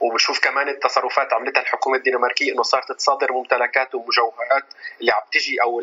وبشوف 0.00 0.40
كمان 0.40 0.68
التصرفات 0.68 1.32
عملتها 1.32 1.60
الحكومة 1.60 1.96
الدنماركية 1.96 2.52
إنه 2.52 2.62
صارت 2.62 2.92
تصادر 2.92 3.32
ممتلكات 3.32 3.94
ومجوهرات 3.94 4.64
اللي 5.00 5.12
عم 5.12 5.22
تجي 5.32 5.62
أو 5.62 5.82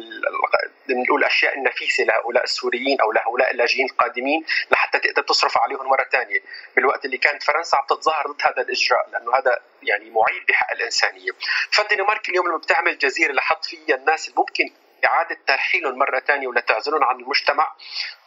بنقول 0.88 1.20
الاشياء 1.20 1.58
النفيسة 1.58 2.04
لهؤلاء 2.04 2.44
السوريين 2.44 3.02
أو 3.02 3.12
لهؤلاء 3.12 3.52
اللاجئين 3.52 3.86
القادمين 3.86 4.46
لحتى 4.72 5.00
تقدر 5.00 5.22
تصرف 5.22 5.58
عليهم 5.58 5.90
مرة 5.90 6.06
ثانية 6.12 6.40
بالوقت 6.76 7.06
اللي 7.06 7.18
كانت 7.18 7.44
فرنسا 7.44 7.78
عم 7.78 7.86
تتظاهر 7.90 8.28
ضد 8.28 8.42
هذا 8.42 8.62
الإجراء 8.62 9.10
لأنه 9.10 9.36
هذا 9.36 9.60
يعني 9.84 10.10
معيب 10.10 10.46
بحق 10.50 10.72
الإنسانية. 10.72 11.32
فالدنمارك 11.72 12.30
اليوم 12.30 12.48
لما 12.48 12.58
بتعمل 12.58 12.98
جزيرة 12.98 13.32
لحط 13.32 13.66
فيها 13.66 13.96
الناس 13.96 14.28
اللي 14.28 14.36
ممكن 14.38 14.85
إعادة 15.06 15.38
ترحيلهم 15.48 15.98
مرة 15.98 16.20
ثانية 16.20 16.48
ولا 16.48 16.62
تعزلهم 16.62 17.04
عن 17.04 17.16
المجتمع 17.20 17.76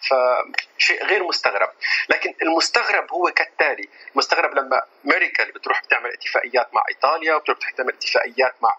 فشيء 0.09 1.05
غير 1.07 1.25
مستغرب. 1.25 1.69
لكن 2.09 2.35
المستغرب 2.43 3.13
هو 3.13 3.31
كالتالي 3.31 3.89
المستغرب 4.13 4.55
لما 4.55 4.83
ميركل 5.05 5.53
بتروح 5.53 5.83
بتعمل 5.85 6.13
اتفاقيات 6.13 6.75
مع 6.75 6.83
إيطاليا 6.89 7.35
وبتروح 7.35 7.73
بتعمل 7.73 7.93
اتفاقيات 7.93 8.55
مع 8.63 8.77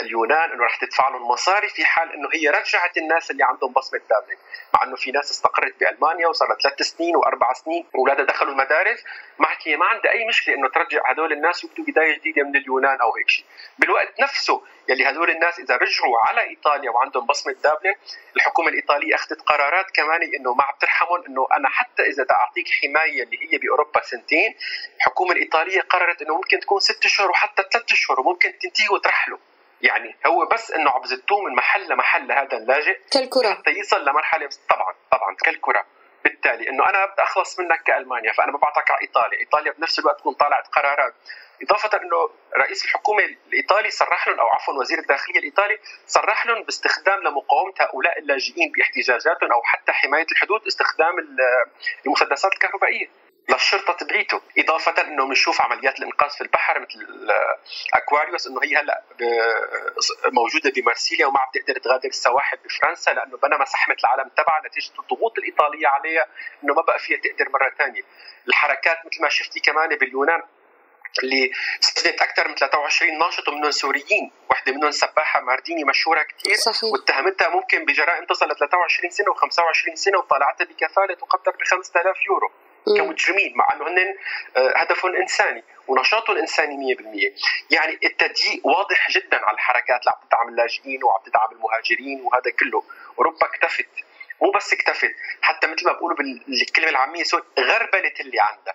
اليونان 0.00 0.50
إنه 0.50 0.64
رح 0.64 0.76
تدفع 0.76 1.08
لهم 1.08 1.28
مصاري 1.28 1.68
في 1.68 1.84
حال 1.84 2.12
إنه 2.12 2.28
هي 2.34 2.48
رجعت 2.48 2.96
الناس 2.96 3.30
اللي 3.30 3.44
عندهم 3.44 3.72
بصمة 3.72 4.00
دابلن 4.10 4.36
مع 4.74 4.82
إنه 4.82 4.96
في 4.96 5.10
ناس 5.10 5.30
استقرت 5.30 5.74
بألمانيا 5.80 6.28
وصار 6.28 6.48
لها 6.48 6.56
ثلاث 6.58 6.82
سنين 6.82 7.16
وأربع 7.16 7.52
سنين 7.52 7.86
وأولادها 7.94 8.24
دخلوا 8.24 8.52
المدارس. 8.52 9.04
ما 9.38 9.48
هي 9.62 9.76
ما 9.76 9.86
عندها 9.86 10.12
أي 10.12 10.26
مشكلة 10.28 10.54
إنه 10.54 10.68
ترجع 10.68 11.10
هدول 11.10 11.32
الناس 11.32 11.64
ويبدوا 11.64 11.84
بداية 11.84 12.18
جديدة 12.18 12.42
من 12.42 12.56
اليونان 12.56 13.00
أو 13.00 13.16
هيك 13.16 13.28
شيء. 13.28 13.44
بالوقت 13.78 14.20
نفسه 14.20 14.62
يلي 14.88 15.10
هدول 15.10 15.30
الناس 15.30 15.58
إذا 15.58 15.76
رجعوا 15.76 16.18
على 16.28 16.40
إيطاليا 16.40 16.90
وعندهم 16.90 17.26
بصمة 17.26 17.52
دابلن 17.52 17.94
الحكومة 18.36 18.68
الإيطالية 18.68 19.14
أخذت 19.14 19.42
قرارات 19.42 19.90
كمان 19.90 20.22
إنه 20.22 20.54
ما 20.54 20.62
عم 20.64 20.74
ترحمهم 20.80 21.24
إنه 21.28 21.46
أنا 21.56 21.68
حتى 21.68 22.02
إذا 22.02 22.22
بدي 22.22 22.32
أعطيك 22.32 22.66
حماية 22.68 23.22
اللي 23.22 23.38
هي 23.52 23.58
بأوروبا 23.58 24.02
سنتين 24.02 24.54
الحكومة 24.96 25.32
الإيطالية 25.32 25.80
قررت 25.80 26.22
إنه 26.22 26.34
ممكن 26.36 26.60
تكون 26.60 26.80
ست 26.80 27.04
اشهر 27.04 27.30
وحتى 27.30 27.62
ثلاث 27.72 27.92
اشهر 27.92 28.20
وممكن 28.20 28.58
تنتهي 28.58 28.88
وترحلوا 28.88 29.38
يعني 29.82 30.16
هو 30.26 30.46
بس 30.46 30.70
إنه 30.70 30.90
عم 30.90 31.04
زتوه 31.04 31.42
من 31.42 31.54
محل 31.54 31.88
لمحل 31.88 32.28
لهذا 32.28 32.56
اللاجئ 32.56 33.00
كالكرة. 33.12 33.54
حتى 33.54 33.70
يصل 33.70 34.04
لمرحله 34.08 34.48
طبعا 34.70 34.94
طبعا 35.12 35.34
كالكرة. 35.34 35.86
بالتالي 36.24 36.68
إنه 36.68 36.88
أنا 36.88 37.06
بدي 37.06 37.22
أخلص 37.22 37.58
منك 37.60 37.82
كألمانيا 37.82 38.32
فأنا 38.32 38.52
ببعتك 38.52 38.90
على 38.90 39.00
إيطاليا، 39.02 39.38
إيطاليا 39.38 39.72
بنفس 39.72 39.98
الوقت 39.98 40.18
تكون 40.18 40.34
طالعت 40.34 40.68
قرارات. 40.68 41.14
إضافة 41.62 41.98
إنه 41.98 42.30
رئيس 42.56 42.84
الحكومة 42.84 43.22
الإيطالي 43.24 43.90
صرح 43.90 44.28
لهم 44.28 44.40
أو 44.40 44.46
عفوا 44.48 44.74
وزير 44.74 44.98
الداخلية 44.98 45.38
الإيطالي 45.38 45.78
صرح 46.06 46.46
لهم 46.46 46.62
باستخدام 46.62 47.20
لمقاومة 47.20 47.74
هؤلاء 47.80 48.18
اللاجئين 48.18 48.72
باحتجاجاتهم 48.72 49.52
أو 49.52 49.62
حتى 49.62 49.92
حماية 49.92 50.26
الحدود 50.32 50.66
استخدام 50.66 51.14
المسدسات 52.06 52.52
الكهربائية. 52.52 53.06
للشرطة 53.48 53.92
تبعيته 53.92 54.40
إضافة 54.58 55.02
انه 55.02 55.26
بنشوف 55.26 55.60
عمليات 55.60 55.98
الإنقاذ 55.98 56.30
في 56.30 56.40
البحر 56.40 56.80
مثل 56.80 57.06
اكواريوس 57.94 58.46
إنه 58.46 58.60
هي 58.62 58.76
هلأ 58.76 59.02
موجودة 60.32 60.70
بمارسيليا 60.76 61.26
وما 61.26 61.40
عم 61.40 61.46
تقدر 61.54 61.78
تغادر 61.78 62.08
السواحل 62.08 62.56
بفرنسا 62.64 63.10
لأنه 63.10 63.36
بنما 63.36 63.64
سحمت 63.64 63.96
العالم 64.04 64.28
تبعها 64.36 64.62
نتيجه 64.66 64.92
الضغوط 65.00 65.38
الإيطالية 65.38 65.88
عليها 65.88 66.26
إنه 66.64 66.74
ما 66.74 66.82
بقى 66.82 66.98
فيها 66.98 67.18
تقدر 67.18 67.48
مرة 67.50 67.72
ثانية 67.78 68.02
الحركات 68.48 68.98
مثل 69.06 69.22
ما 69.22 69.28
شفتي 69.28 69.60
كمان 69.60 69.88
باليونان 69.88 70.42
اللي 71.22 71.52
سجنت 71.80 72.22
أكثر 72.22 72.48
من 72.48 72.54
23 72.54 73.18
ناشط 73.18 73.48
ومنهم 73.48 73.70
سوريين، 73.70 74.32
وحدة 74.50 74.72
منهم 74.72 74.90
سباحة 74.90 75.40
مارديني 75.40 75.84
مشهورة 75.84 76.22
كثير 76.22 76.54
صحيح. 76.54 76.92
واتهمتها 76.92 77.48
ممكن 77.48 77.84
بجرائم 77.84 78.24
تصل 78.24 78.46
ل 78.48 78.56
23 78.56 79.10
سنة 79.10 79.34
و25 79.34 79.94
سنة 79.94 80.18
وطالعتها 80.18 80.64
بكفالة 80.64 81.14
تقدر 81.14 81.50
ب 81.52 81.62
5000 81.64 82.16
يورو. 82.26 82.50
كمجرمين 82.94 83.56
مع 83.56 83.72
إنه 83.74 83.88
هن 83.88 84.16
آه، 84.56 84.72
هدفهم 84.76 85.16
إنساني 85.16 85.64
ونشاطهم 85.88 86.36
إنساني 86.36 86.94
100% 86.94 87.32
يعني 87.70 87.98
التضييق 88.04 88.66
واضح 88.66 89.10
جدا 89.10 89.44
على 89.46 89.54
الحركات 89.54 90.00
اللي 90.00 90.10
عم 90.10 90.28
تدعم 90.28 90.48
اللاجئين 90.48 91.04
وعم 91.04 91.20
تدعم 91.26 91.48
المهاجرين 91.52 92.20
وهذا 92.20 92.50
كله. 92.50 92.82
أوروبا 93.18 93.46
اكتفت. 93.46 93.88
مو 94.42 94.50
بس 94.50 94.72
اكتفت 94.72 95.14
حتى 95.42 95.66
مثل 95.66 95.86
ما 95.86 95.92
بقولوا 95.92 96.16
بالكلمة 96.16 96.88
العامية 96.88 97.22
سوري 97.22 97.42
غربلت 97.58 98.20
اللي 98.20 98.38
عندها. 98.40 98.74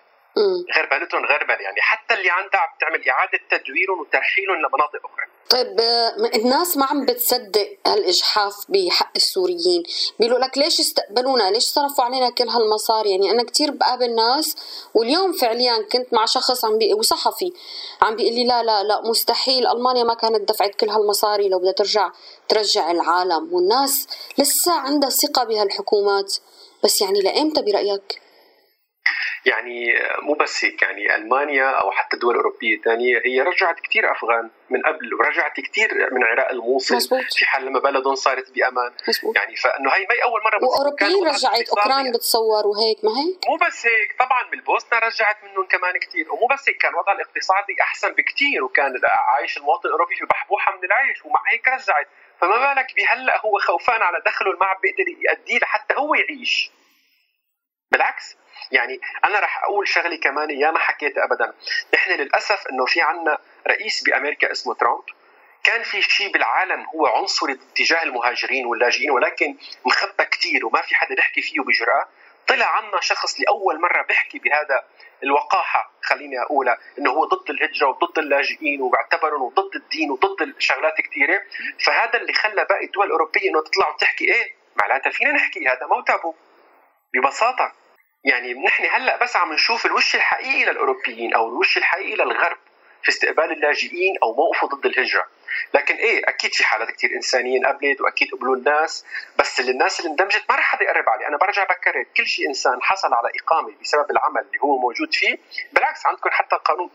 غربلتهم 0.76 1.24
غربل 1.26 1.60
يعني 1.60 1.80
حتى 1.80 2.14
اللي 2.14 2.30
عندها 2.30 2.60
عم 2.60 2.68
تعمل 2.80 3.08
إعادة 3.08 3.40
تدويرهم 3.50 4.00
وترحيلهم 4.00 4.56
لمناطق 4.56 5.06
أخرى. 5.06 5.26
طيب 5.50 5.80
الناس 6.34 6.76
ما 6.76 6.84
عم 6.84 7.06
بتصدق 7.06 7.76
هالإجحاف 7.86 8.56
بحق 8.68 9.12
السوريين. 9.16 9.82
بيقولوا 10.18 10.38
لك 10.38 10.58
ليش 10.58 10.80
استقبلونا؟ 10.80 11.50
ليش 11.50 11.64
صرفوا 11.64 12.04
علينا 12.04 12.30
كل 12.30 12.48
هالمصاري؟ 12.48 13.10
يعني 13.10 13.30
أنا 13.30 13.42
كثير 13.42 13.70
بقابل 13.70 14.14
ناس 14.14 14.56
واليوم 14.94 15.32
فعليا 15.32 15.82
كنت 15.92 16.12
مع 16.12 16.26
شخص 16.26 16.64
عم 16.64 16.78
بي 16.78 16.94
وصحفي 16.94 17.52
عم 18.02 18.16
بيقول 18.16 18.34
لي 18.34 18.44
لا 18.44 18.62
لا 18.62 18.82
لا 18.82 19.00
مستحيل. 19.00 19.66
ألمانيا 19.66 20.04
ما 20.04 20.14
كانت 20.14 20.48
دفعت 20.48 20.74
كل 20.74 20.88
هالمصاري 20.88 21.48
لو 21.48 21.58
بدها 21.58 21.72
ترجع 21.72 22.12
ترجع 22.48 22.90
العالم. 22.90 23.54
والناس 23.54 24.06
لسه 24.38 24.72
عندها 24.72 25.10
ثقة 25.10 25.44
بهالحكومات. 25.44 26.34
بس 26.84 27.00
يعني 27.00 27.20
لايمتى 27.20 27.62
برأيك؟ 27.62 28.21
يعني 29.46 29.94
مو 30.22 30.34
بس 30.34 30.64
هيك 30.64 30.82
يعني 30.82 31.14
ألمانيا 31.14 31.70
أو 31.70 31.90
حتى 31.90 32.14
الدول 32.14 32.34
الاوروبيه 32.34 32.76
الثانية 32.76 33.22
هي 33.24 33.40
رجعت 33.40 33.80
كثير 33.80 34.12
أفغان 34.12 34.50
من 34.70 34.82
قبل 34.82 35.14
ورجعت 35.14 35.60
كثير 35.60 36.08
من 36.12 36.24
عراق 36.24 36.50
الموصل 36.50 36.96
مزبوط. 36.96 37.24
في 37.32 37.44
حال 37.44 37.64
لما 37.64 37.80
بلدهم 37.80 38.14
صارت 38.14 38.50
بأمان. 38.50 38.92
مزبوط. 39.08 39.36
يعني 39.36 39.56
فإنه 39.56 39.90
هي 39.90 40.06
ما 40.10 40.22
أول 40.24 40.40
مرة 40.44 40.68
وأوروبيين 40.68 41.28
رجعت 41.28 41.68
أوكران 41.68 42.12
بتصور 42.12 42.66
وهيك 42.66 43.04
ما 43.04 43.10
هيك 43.10 43.38
مو 43.48 43.56
بس 43.66 43.86
هيك 43.86 44.16
طبعا 44.18 44.50
بالبوسنة 44.50 44.98
رجعت 44.98 45.44
منهم 45.44 45.66
كمان 45.66 45.98
كثير 45.98 46.32
ومو 46.32 46.46
بس 46.46 46.68
هيك 46.68 46.76
كان 46.76 46.94
وضع 46.94 47.12
الاقتصادي 47.12 47.74
أحسن 47.80 48.12
بكثير 48.12 48.64
وكان 48.64 49.00
عايش 49.36 49.56
المواطن 49.56 49.86
الأوروبي 49.86 50.14
في 50.16 50.26
بحبوحه 50.26 50.76
من 50.76 50.84
العيش 50.84 51.24
ومع 51.24 51.40
هيك 51.52 51.68
رجعت. 51.68 52.08
فما 52.40 52.74
بالك 52.74 52.86
بهلأ 52.96 53.40
هو 53.40 53.58
خوفان 53.58 54.02
على 54.02 54.22
دخله 54.26 54.50
ما 54.60 54.66
عم 54.66 54.76
بيقدر 54.82 55.04
يأديه 55.28 55.58
لحتى 55.58 55.94
هو 55.94 56.14
يعيش. 56.14 56.70
بالعكس 57.90 58.36
يعني 58.70 59.00
أنا 59.24 59.40
رح 59.40 59.64
أقول 59.64 59.88
شغلة 59.88 60.16
كمان 60.16 60.50
يا 60.50 60.70
ما 60.70 60.78
حكيت 60.78 61.18
ابدا. 61.18 61.54
نحن 61.94 62.10
للأسف 62.10 62.66
إنه 62.66 62.86
في 62.86 63.00
عنا 63.00 63.38
رئيس 63.68 64.02
بأمريكا 64.02 64.52
اسمه 64.52 64.74
ترامب. 64.74 65.04
كان 65.64 65.82
في 65.82 66.02
شيء 66.02 66.32
بالعالم 66.32 66.86
هو 66.94 67.06
عنصري 67.06 67.58
تجاه 67.76 68.02
المهاجرين 68.02 68.66
واللاجئين 68.66 69.10
ولكن 69.10 69.56
مخبى 69.86 70.24
كثير 70.24 70.66
وما 70.66 70.82
في 70.82 70.94
حدا 70.94 71.14
بيحكي 71.14 71.42
فيه 71.42 71.60
بجرأة 71.60 72.08
طلع 72.48 72.66
عنا 72.66 73.00
شخص 73.00 73.40
لأول 73.40 73.80
مرة 73.80 74.02
بيحكي 74.02 74.38
بهذا 74.38 74.84
الوقاحة 75.22 75.90
خليني 76.02 76.42
اقولها 76.42 76.78
إنه 76.98 77.10
هو 77.10 77.24
ضد 77.24 77.50
الهجرة 77.50 77.88
وضد 77.88 78.18
اللاجئين 78.18 78.80
وبعتبرهم 78.82 79.42
وضد 79.42 79.74
الدين 79.76 80.10
وضد 80.10 80.42
الشغلات 80.42 81.00
كثيره 81.00 81.42
فهذا 81.84 82.16
اللي 82.18 82.32
خلى 82.32 82.64
باقي 82.64 82.84
الدول 82.84 83.06
الأوروبية 83.06 83.50
إنه 83.50 83.62
تطلع 83.62 83.88
وتحكي 83.88 84.24
إيه؟ 84.24 84.54
معناتها 84.76 85.10
فينا 85.10 85.32
نحكي 85.32 85.68
هذا 85.68 85.86
مو 85.86 86.00
تابو 86.00 86.34
ببساطة. 87.14 87.72
يعني 88.24 88.54
نحن 88.54 88.84
هلأ 88.84 89.16
بس 89.16 89.36
عم 89.36 89.52
نشوف 89.52 89.86
الوش 89.86 90.14
الحقيقي 90.14 90.64
للأوروبيين 90.64 91.34
أو 91.34 91.48
الوش 91.48 91.76
الحقيقي 91.78 92.14
للغرب 92.14 92.58
في 93.02 93.08
استقبال 93.08 93.52
اللاجئين 93.52 94.14
أو 94.22 94.34
موقفه 94.34 94.66
ضد 94.66 94.86
الهجرة. 94.86 95.26
لكن 95.74 95.94
إيه 95.94 96.22
أكيد 96.28 96.54
في 96.54 96.64
حالات 96.64 96.90
كثير 96.90 97.10
إنسانية 97.16 97.58
انقبلت 97.58 98.00
وأكيد 98.00 98.30
قبلوا 98.32 98.56
الناس 98.56 99.04
بس 99.38 99.60
الناس 99.60 100.00
اللي 100.00 100.10
اندمجت 100.10 100.44
ما 100.48 100.56
رح 100.56 100.64
حدا 100.64 100.84
يقرب 100.84 101.08
عليه 101.08 101.28
أنا 101.28 101.36
برجع 101.36 101.64
بكرر 101.64 102.02
كل 102.16 102.26
شيء 102.26 102.48
إنسان 102.48 102.82
حصل 102.82 103.14
على 103.14 103.28
إقامة 103.40 103.72
بسبب 103.80 104.10
العمل 104.10 104.40
اللي 104.40 104.58
هو 104.62 104.78
موجود 104.78 105.14
فيه 105.14 105.38
بالعكس 105.72 106.06
عندكم 106.06 106.30
حتى 106.30 106.56
قانون. 106.56 106.90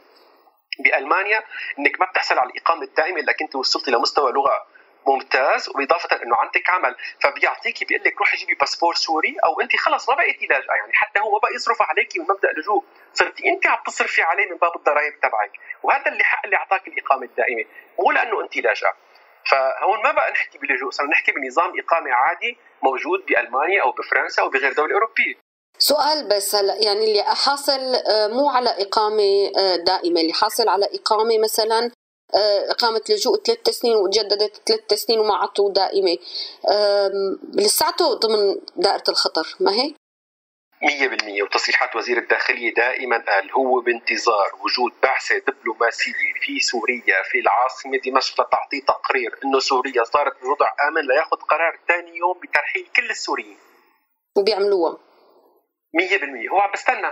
بألمانيا 0.80 1.44
إنك 1.80 2.00
ما 2.00 2.06
بتحصل 2.06 2.40
على 2.40 2.50
الإقامة 2.50 2.84
الدائمة 2.84 3.20
إلا 3.20 3.34
كنت 3.34 3.56
وصلتي 3.56 3.92
لمستوى 3.92 4.32
لغة 4.32 4.66
ممتاز 5.08 5.70
وبإضافة 5.70 6.24
إنه 6.24 6.36
عندك 6.36 6.70
عمل. 6.70 6.96
فبيعطيكي 7.22 7.86
بيقول 7.86 8.04
لك 8.06 8.18
روحي 8.20 8.38
جيبي 8.38 8.54
باسبور 8.54 8.96
سوري 8.96 9.36
أو 9.46 9.62
انت 9.62 9.76
خلص 9.76 10.10
ما 10.10 10.16
بقيتي 10.16 10.46
لاجئة 10.46 10.74
يعني 10.74 10.94
حتى 10.94 11.20
هو 11.20 11.32
ما 11.32 11.40
بقى 11.40 11.54
يصرف 11.56 11.82
عليكي 11.82 12.20
من 12.20 12.26
مبدا 12.30 12.52
لجوء. 12.58 12.84
صرتي 13.14 13.50
انت 13.50 13.68
عم 13.68 13.78
تصرفي 13.88 14.22
عليه 14.22 14.50
من 14.52 14.58
باب 14.58 14.76
الضرائب 14.76 15.20
تبعك. 15.20 15.52
وهذا 15.84 16.08
اللي 16.12 16.24
حق 16.24 16.42
اللي 16.46 16.56
أعطاك 16.58 16.88
الإقامة 16.88 17.24
الدائمة. 17.26 17.66
مو 18.00 18.12
لأنه 18.12 18.42
انت 18.42 18.58
لاجئة. 18.58 18.94
فهون 19.52 20.04
ما 20.04 20.12
بقى 20.12 20.32
نحكي 20.32 20.58
بلجوء 20.58 20.90
صرنا 20.92 21.10
نحكي 21.10 21.32
بنظام 21.32 21.80
إقامة 21.80 22.12
عادي 22.14 22.58
موجود 22.84 23.26
بألمانيا 23.26 23.84
أو 23.84 23.92
بفرنسا 23.92 24.42
أو 24.42 24.50
بغير 24.50 24.74
دولة 24.74 24.94
أوروبية. 24.94 25.36
سؤال 25.80 26.28
بس 26.30 26.56
هلا 26.56 26.76
يعني 26.76 27.06
اللي 27.06 27.24
حاصل 27.24 27.96
آه، 27.96 28.28
مو 28.28 28.50
على 28.50 28.70
إقامة 28.70 29.52
آه، 29.60 29.76
دائمة 29.76 30.22
اللي 30.22 30.34
حاصل 30.34 30.70
على 30.70 30.86
إقامة 30.86 31.40
مثلا 31.44 31.92
إقامة 32.70 33.02
لجوء 33.10 33.44
ثلاث 33.44 33.70
سنين 33.70 33.96
وتجددت 33.96 34.62
ثلاث 34.68 34.94
سنين 34.94 35.20
وما 35.20 35.36
عطوا 35.36 35.74
دائمة. 35.74 36.18
لساته 37.54 38.14
ضمن 38.14 38.62
دائرة 38.76 39.04
الخطر 39.10 39.56
ما 39.60 39.72
هيك؟ 39.72 39.96
مية 40.84 41.08
بالمية. 41.08 41.44
وتصريحات 41.44 41.96
وزير 41.96 42.18
الداخلية 42.18 42.74
دائما 42.74 43.24
قال 43.28 43.52
هو 43.52 43.82
بانتظار 43.82 44.52
وجود 44.64 44.92
بعثة 45.04 45.38
دبلوماسية 45.38 46.34
في 46.42 46.60
سوريا 46.60 47.24
في 47.32 47.40
العاصمة 47.40 47.98
دمشق 48.06 48.34
لتعطي 48.42 48.82
تقرير 48.88 49.40
إنه 49.46 49.60
سوريا 49.60 50.04
صارت 50.04 50.42
بوضع 50.42 50.70
آمن 50.88 51.02
لياخذ 51.02 51.38
قرار 51.38 51.80
ثاني 51.88 52.18
يوم 52.18 52.40
بترحيل 52.40 52.88
كل 52.96 53.10
السوريين. 53.10 53.58
وبيعملوها. 54.38 54.98
100% 55.94 56.52
هو 56.52 56.60
عم 56.60 56.72
بستنى. 56.72 57.12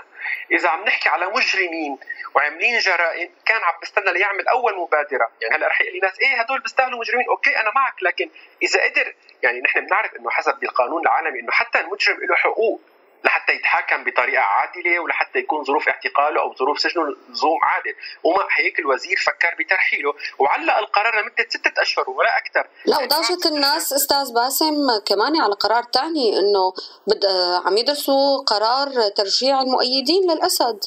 إذا 0.52 0.70
عم 0.70 0.84
نحكي 0.86 1.10
على 1.10 1.26
مجرمين 1.26 1.98
وعاملين 2.36 2.80
جرائم 2.80 3.30
كان 3.46 3.64
عم 3.64 3.74
بستنى 3.82 4.14
ليعمل 4.14 4.48
أول 4.48 4.78
مبادرة. 4.78 5.32
يعني 5.42 5.56
هلأ 5.56 5.68
رح 5.68 5.82
يقول 5.82 5.94
لي 5.94 6.00
ناس 6.00 6.20
إيه 6.20 6.42
هدول 6.42 6.62
بيستاهلوا 6.62 7.00
مجرمين. 7.00 7.28
أوكي 7.28 7.60
أنا 7.60 7.72
معك 7.76 8.04
لكن 8.04 8.30
إذا 8.64 8.84
قدر 8.84 9.16
يعني 9.44 9.62
نحن 9.62 9.86
بنعرف 9.86 10.16
إنه 10.16 10.30
حسب 10.30 10.64
القانون 10.64 11.02
العالمي 11.02 11.40
إنه 11.40 11.52
حتى 11.52 11.80
المجرم 11.80 12.18
له 12.20 12.36
حقوق. 12.36 12.82
لحتى 13.26 13.54
يتحاكم 13.54 14.04
بطريقة 14.04 14.44
عادلة 14.44 15.00
ولحتى 15.00 15.40
يكون 15.40 15.64
ظروف 15.64 15.88
اعتقاله 15.88 16.42
أو 16.42 16.56
ظروف 16.56 16.80
سجنه 16.80 17.04
نظام 17.04 17.60
عادل. 17.64 17.96
ومع 18.24 18.48
هيك 18.58 18.80
الوزير 18.80 19.18
فكر 19.18 19.56
بترحيله 19.60 20.14
وعلق 20.40 20.78
القرار 20.78 21.22
لمدة 21.22 21.46
ستة 21.50 21.82
أشهر 21.82 22.10
ولا 22.10 22.38
أكثر. 22.38 22.68
لا 22.86 23.00
ودهشة 23.00 23.44
الناس 23.46 23.94
أستاذ 23.94 24.34
باسم 24.34 25.00
كمان 25.06 25.42
على 25.42 25.54
قرار 25.54 25.84
ثاني 25.94 26.40
إنه 26.40 26.74
بد... 27.08 27.26
عم 27.66 27.78
يدرسوا 27.78 28.44
قرار 28.44 29.10
ترجيع 29.10 29.62
المؤيدين 29.62 30.32
للأسد. 30.32 30.80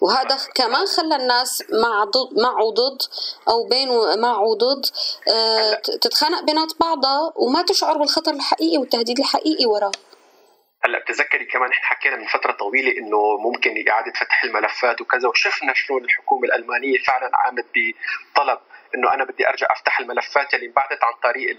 وهذا 0.00 0.38
كمان 0.54 0.86
خلى 0.86 1.16
الناس 1.16 1.64
مع 1.72 2.04
ضد 2.04 2.38
مع 2.38 2.60
وضد 2.60 3.02
أو 3.48 3.68
بين 3.68 3.90
ومع 3.90 4.38
وضد 4.38 4.86
آه 5.28 5.74
تتخانق 5.74 6.40
بينات 6.42 6.72
بعضها 6.80 7.32
وما 7.36 7.62
تشعر 7.62 7.98
بالخطر 7.98 8.32
الحقيقي 8.32 8.78
والتهديد 8.78 9.18
الحقيقي 9.18 9.66
وراه 9.66 9.92
هلا 10.86 10.98
بتذكري 10.98 11.44
كمان 11.44 11.70
إحنا 11.70 11.84
حكينا 11.86 12.16
من 12.16 12.26
فترة 12.26 12.52
طويلة 12.52 12.98
إنه 12.98 13.36
ممكن 13.38 13.88
إعادة 13.90 14.12
فتح 14.12 14.44
الملفات 14.44 15.00
وكذا 15.00 15.28
وشفنا 15.28 15.74
شلون 15.74 16.04
الحكومة 16.04 16.44
الألمانية 16.44 16.98
فعلا 16.98 17.30
قامت 17.44 17.66
بطلب 17.74 18.58
إنه 18.94 19.14
أنا 19.14 19.24
بدي 19.24 19.48
أرجع 19.48 19.66
أفتح 19.70 20.00
الملفات 20.00 20.54
اللي 20.54 20.66
انبعثت 20.66 21.04
عن 21.04 21.12
طريق 21.22 21.56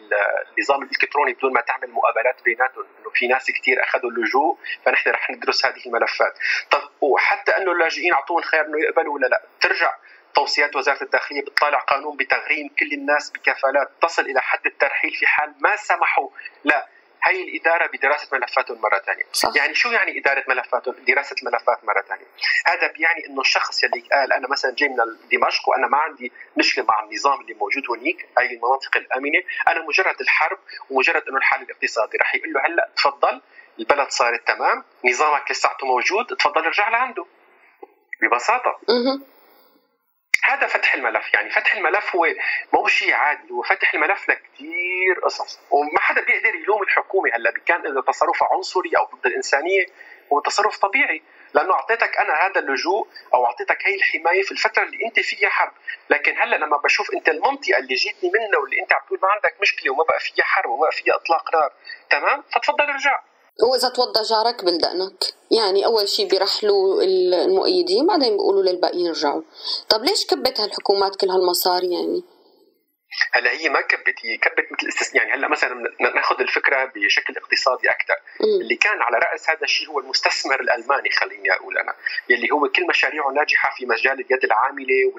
النظام 0.57 0.83
الإلكتروني 0.83 1.33
بدون 1.33 1.53
ما 1.53 1.61
تعمل 1.61 1.91
مقابلات 1.91 2.43
بيناتهم 2.43 2.85
إنه 2.99 3.09
في 3.13 3.27
ناس 3.27 3.51
كثير 3.51 3.83
أخذوا 3.83 4.11
اللجوء 4.11 4.57
فنحن 4.85 5.09
رح 5.09 5.29
ندرس 5.29 5.65
هذه 5.65 5.85
الملفات. 5.85 6.33
طب 6.71 6.81
وحتى 7.01 7.51
إنه 7.57 7.71
اللاجئين 7.71 8.13
اعطوهم 8.13 8.41
خيار 8.41 8.65
إنه 8.65 8.79
يقبلوا 8.79 9.13
ولا 9.13 9.27
لا؟ 9.27 9.41
ترجع 9.61 9.93
توصيات 10.35 10.75
وزارة 10.75 11.03
الداخلية 11.03 11.41
بتطالع 11.41 11.79
قانون 11.79 12.17
بتغريم 12.17 12.69
كل 12.79 12.93
الناس 12.93 13.31
بكفالات 13.31 13.91
تصل 14.01 14.21
إلى 14.21 14.41
حد 14.41 14.65
الترحيل 14.65 15.11
في 15.11 15.27
حال 15.27 15.53
ما 15.59 15.75
سمحوا 15.75 16.29
لا 16.63 16.87
هي 17.27 17.43
الإدارة 17.43 17.87
بدراسة 17.87 18.37
ملفاتهم 18.37 18.81
مرة 18.81 19.01
ثانية. 19.05 19.23
يعني 19.55 19.75
شو 19.75 19.91
يعني 19.91 20.19
إدارة 20.19 20.43
ملفاتهم 20.47 20.95
دراسة 21.07 21.35
الملفات 21.41 21.85
مرة 21.85 22.01
ثانية. 22.01 22.25
هذا 22.65 22.87
بيعني 22.91 23.25
إنه 23.27 23.41
الشخص 23.41 23.83
اللي 23.83 24.03
قال 24.11 24.33
أنا 24.33 24.47
مثلا 24.47 24.75
جاي 24.75 24.89
من 24.89 24.95
دمشق 25.31 25.69
وأنا 25.69 25.87
ما 25.87 25.97
عندي 25.97 26.31
مشكلة 26.57 26.85
مع 26.85 27.03
النظام 27.03 27.41
اللي 27.41 27.53
موجود 27.53 27.83
هنيك 27.89 28.27
هاي 28.37 28.45
المناطق 28.45 28.97
الأمنة. 28.97 29.39
أنا 29.67 29.81
مجرد 29.81 30.21
الحرب 30.21 30.59
ومجرد 30.89 31.23
إنه 31.27 31.37
الحال 31.37 31.61
الاقتصادي. 31.61 32.17
رح 32.17 32.35
يقول 32.35 32.53
له 32.53 32.65
هلأ 32.65 32.89
تفضل 32.97 33.41
البلد 33.79 34.09
صارت 34.09 34.47
تمام 34.47 34.83
نظامك 35.05 35.51
لساته 35.51 35.87
موجود 35.87 36.25
تفضل 36.25 36.65
ارجع 36.65 36.89
لعنده. 36.89 37.25
ببساطة. 38.21 38.79
هذا 40.47 40.67
فتح 40.67 40.93
الملف. 40.93 41.33
يعني 41.33 41.49
فتح 41.49 41.75
الملف 41.75 42.15
هو 42.15 42.27
مو 42.73 42.87
شيء 42.87 43.13
عادي 43.13 43.51
هو 43.51 43.61
فتح 43.61 43.93
الملف 43.93 44.29
لكثير 44.29 45.19
قصص. 45.23 45.59
وما 45.71 45.99
حدا 45.99 46.21
بيقدر 46.21 46.55
يلوم 46.55 46.83
الحكومة 46.83 47.29
هلا 47.35 47.53
كان 47.65 47.87
اذا 47.87 48.01
تصرفها 48.01 48.47
عنصري 48.51 48.91
أو 48.97 49.05
ضد 49.05 49.25
الإنسانية 49.25 49.85
هو 50.33 50.39
تصرف 50.39 50.77
طبيعي. 50.77 51.21
لأنه 51.53 51.73
أعطيتك 51.73 52.17
أنا 52.17 52.33
هذا 52.33 52.59
اللجوء 52.59 53.07
أو 53.33 53.45
أعطيتك 53.45 53.87
هي 53.87 53.95
الحماية 53.95 54.43
في 54.43 54.51
الفترة 54.51 54.83
اللي 54.83 55.05
أنت 55.05 55.19
فيها 55.19 55.49
حرب. 55.49 55.71
لكن 56.09 56.37
هلا 56.41 56.55
لما 56.55 56.77
بشوف 56.77 57.13
أنت 57.13 57.29
المنطقة 57.29 57.77
اللي 57.77 57.95
جيتني 57.95 58.31
منها 58.33 58.59
واللي 58.59 58.81
أنت 58.81 58.93
عم 58.93 58.99
تقول 59.07 59.19
ما 59.21 59.27
عندك 59.31 59.55
مشكلة 59.61 59.91
وما 59.93 60.03
بقى 60.03 60.19
فيها 60.19 60.45
حرب 60.45 60.69
وما 60.69 60.81
بقى 60.81 60.91
فيها 60.91 61.15
إطلاق 61.15 61.53
نار 61.55 61.71
تمام؟ 62.09 62.43
فتفضل 62.55 62.83
ارجع. 62.85 63.19
وإذا 63.63 63.89
توضى 63.89 64.21
جارك 64.21 64.63
بلدقنك 64.63 65.33
يعني 65.51 65.85
أول 65.85 66.07
شيء 66.07 66.29
بيرحلوا 66.29 67.03
المؤيدين 67.03 68.05
بعدين 68.05 68.33
بيقولوا 68.33 68.63
للباقيين 68.63 69.07
رجعوا. 69.07 69.41
طب 69.89 70.03
ليش 70.03 70.25
كبت 70.25 70.59
هالحكومات 70.59 71.15
كل 71.15 71.29
هالمصاري 71.29 71.93
يعني؟ 71.93 72.23
هلا 73.33 73.51
هي 73.51 73.69
ما 73.69 73.81
كبت 73.81 74.15
هي 74.25 74.37
كبت 74.37 74.71
مثل 74.71 74.87
استثناء 74.87 75.23
يعني 75.23 75.39
هلا 75.39 75.47
مثلا 75.47 75.93
ناخذ 75.99 76.41
الفكرة 76.41 76.91
بشكل 76.95 77.37
اقتصادي 77.37 77.89
أكثر 77.89 78.15
اللي 78.61 78.75
كان 78.75 79.01
على 79.01 79.17
رأس 79.17 79.49
هذا 79.49 79.63
الشيء 79.63 79.87
هو 79.87 79.99
المستثمر 79.99 80.59
الألماني 80.59 81.09
خليني 81.09 81.53
أقول 81.53 81.77
أنا. 81.77 81.95
يلي 82.29 82.51
هو 82.51 82.69
كل 82.69 82.87
مشاريعه 82.87 83.29
ناجحة 83.31 83.75
في 83.77 83.85
مجال 83.85 84.13
اليد 84.13 84.43
العاملة 84.43 85.13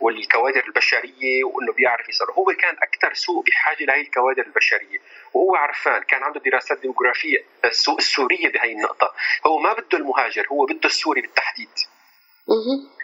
والكوادر 0.00 0.64
البشرية 0.66 1.44
وإنه 1.44 1.72
بيعرف 1.72 2.08
يصير 2.08 2.30
هو 2.30 2.44
كان 2.44 2.76
أكثر 2.82 3.14
سوق 3.14 3.44
بحاجة 3.44 3.84
لهي 3.84 4.00
الكوادر 4.00 4.42
البشرية. 4.42 4.98
وهو 5.34 5.56
عرفان 5.56 6.02
كان 6.02 6.22
عنده 6.22 6.40
دراسات 6.40 6.80
ديموغرافية 6.80 7.44
السوق 7.64 7.96
السورية 7.98 8.48
بهي 8.52 8.72
النقطة. 8.72 9.14
هو 9.46 9.58
ما 9.58 9.72
بده 9.72 9.98
المهاجر 9.98 10.46
هو 10.52 10.66
بده 10.66 10.86
السوري 10.86 11.20
بالتحديد. 11.20 11.68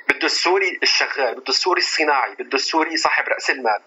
بده 0.08 0.26
السوري 0.26 0.78
الشغال 0.82 1.34
بده 1.34 1.48
السوري 1.48 1.80
الصناعي 1.80 2.34
بده 2.34 2.54
السوري 2.54 2.96
صاحب 2.96 3.28
رأس 3.28 3.50
المال. 3.50 3.80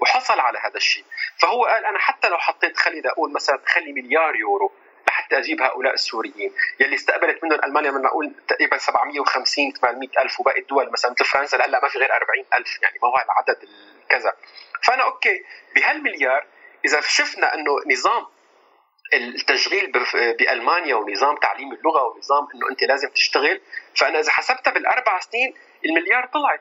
وحصل 0.00 0.40
على 0.40 0.58
هذا 0.58 0.76
الشيء. 0.76 1.04
فهو 1.38 1.64
قال 1.64 1.84
أنا 1.84 1.98
حتى 1.98 2.28
لو 2.28 2.38
حطيت 2.38 2.76
خلي 2.76 3.02
أقول 3.08 3.32
مثلا 3.32 3.60
خلي 3.66 3.92
مليار 3.92 4.36
يورو 4.36 4.72
لحتى 5.08 5.38
أجيب 5.38 5.62
هؤلاء 5.62 5.94
السوريين. 5.94 6.52
يلي 6.80 6.94
استقبلت 6.94 7.44
منهم 7.44 7.60
ألمانيا 7.64 7.90
من 7.90 8.02
نقول 8.02 8.34
تقريبا 8.48 8.78
750 8.78 9.72
800 9.72 10.08
ألف 10.22 10.40
وباقي 10.40 10.60
الدول 10.60 10.90
مثلا 10.92 11.10
مثل 11.10 11.24
فرنسا 11.24 11.56
هلا 11.56 11.80
ما 11.82 11.88
في 11.88 11.98
غير 11.98 12.12
40 12.12 12.44
ألف 12.54 12.82
يعني 12.82 12.98
ما 13.02 13.08
هو 13.08 13.14
العدد 13.16 13.68
كذا 14.08 14.32
فأنا 14.82 15.02
أوكي 15.02 15.44
بهالمليار 15.74 16.46
إذا 16.84 17.00
شفنا 17.00 17.54
إنه 17.54 17.72
نظام 17.92 18.26
التشغيل 19.14 19.92
بألمانيا 20.38 20.94
ونظام 20.94 21.36
تعليم 21.36 21.72
اللغة 21.72 22.02
ونظام 22.02 22.48
إنه 22.54 22.70
أنت 22.70 22.82
لازم 22.82 23.08
تشتغل 23.08 23.60
فأنا 23.96 24.20
إذا 24.20 24.30
حسبتها 24.30 24.70
بالأربع 24.70 25.20
سنين 25.20 25.54
المليار 25.84 26.26
طلعت. 26.26 26.60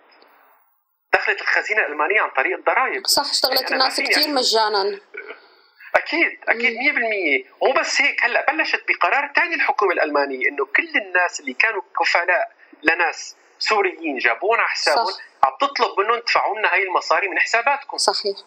دخلت 1.28 1.42
الخزينة 1.42 1.82
الألمانية 1.82 2.22
عن 2.22 2.30
طريق 2.30 2.58
الضرائب. 2.58 3.08
صح 3.08 3.30
اشتغلت 3.30 3.72
الناس 3.72 4.02
كثير 4.02 4.28
مجانا. 4.28 5.00
أكيد 5.96 6.40
أكيد 6.48 6.78
100% 6.78 7.46
ومو 7.62 7.74
بس 7.74 8.02
هيك 8.02 8.26
هلأ 8.26 8.52
بلشت 8.52 8.84
بقرار 8.88 9.32
ثاني 9.36 9.56
الحكومة 9.56 9.94
الألمانية 9.94 10.48
إنه 10.50 10.66
كل 10.66 10.90
الناس 10.96 11.40
اللي 11.40 11.54
كانوا 11.54 11.82
كفلاء 12.00 12.52
لناس 12.84 13.36
سوريين 13.60 14.18
جابونا 14.18 14.62
على 14.62 14.70
حسابهم 14.70 15.14
عم 15.44 15.52
تطلب 15.62 16.00
منهم 16.00 16.20
تدفعوا 16.20 16.60
لنا 16.60 16.74
هاي 16.74 16.84
المصاري 16.84 17.28
من 17.28 17.40
حساباتكم. 17.40 17.98
صحيح. 17.98 18.38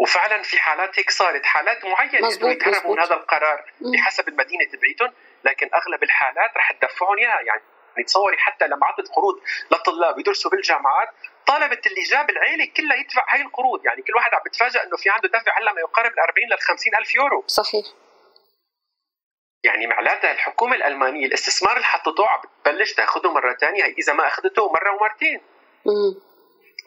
وفعلا 0.00 0.42
في 0.42 0.58
حالات 0.58 0.98
هيك 0.98 1.10
صارت 1.10 1.46
حالات 1.46 1.84
معينة 1.84 2.18
إنه 2.18 2.50
يتهربوا 2.50 2.94
من 2.94 3.00
هذا 3.00 3.14
القرار 3.14 3.72
بحسب 3.80 4.28
المدينة 4.28 4.64
تبعيتهم 4.72 5.12
لكن 5.44 5.70
أغلب 5.74 6.02
الحالات 6.02 6.56
رح 6.56 6.72
تدفعهم 6.72 7.18
إياها. 7.18 7.40
يعني 7.40 7.62
تصوري 8.06 8.36
حتى 8.38 8.66
لما 8.66 8.86
عطت 8.86 9.08
قروض 9.08 9.40
للطلاب 9.72 10.18
يدرسوا 10.18 10.50
بالجامعات 10.50 11.08
طالبت 11.46 11.86
اللي 11.86 12.02
جاب 12.02 12.30
العيله 12.30 12.64
كلها 12.76 12.96
يدفع 12.96 13.34
هاي 13.34 13.42
القروض. 13.42 13.86
يعني 13.86 14.02
كل 14.02 14.14
واحد 14.16 14.34
عم 14.34 14.40
بتفاجئ 14.46 14.82
إنه 14.82 14.96
في 14.96 15.10
عنده 15.10 15.28
دفع 15.28 15.58
هلأ 15.58 15.72
ما 15.72 15.80
يقارب 15.80 16.12
ال 16.12 16.20
40 16.20 16.48
لل 16.52 16.60
50 16.60 16.92
ألف 17.00 17.14
يورو. 17.14 17.44
صحيح. 17.46 17.86
يعني 19.64 19.86
معناتها 19.86 20.32
الحكومة 20.32 20.76
الألمانية 20.76 21.26
الاستثمار 21.26 21.72
اللي 21.72 21.84
حطته 21.84 22.26
عم 22.26 22.40
بتبلش 22.40 22.92
تاخذه 22.94 23.32
مرة 23.32 23.54
ثانية 23.54 23.84
إذا 23.84 24.12
ما 24.12 24.26
أخذته 24.26 24.72
مرة 24.72 24.94
ومرتين. 24.94 25.40
مم. 25.86 26.20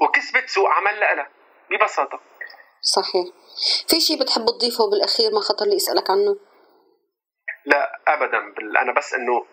وكسبت 0.01 0.49
سوق 0.49 0.69
عمل 0.69 0.99
لها 0.99 1.29
ببساطة. 1.69 2.19
صحيح. 2.81 3.25
في 3.87 4.01
شيء 4.01 4.21
بتحب 4.21 4.45
تضيفه 4.45 4.89
بالأخير 4.89 5.31
ما 5.31 5.41
خطر 5.41 5.65
لي 5.65 5.75
أسألك 5.75 6.09
عنه؟ 6.09 6.37
لا 7.65 7.99
ابدا. 8.07 8.37
أنا 8.81 8.93
بس 8.93 9.13
إنه 9.13 9.45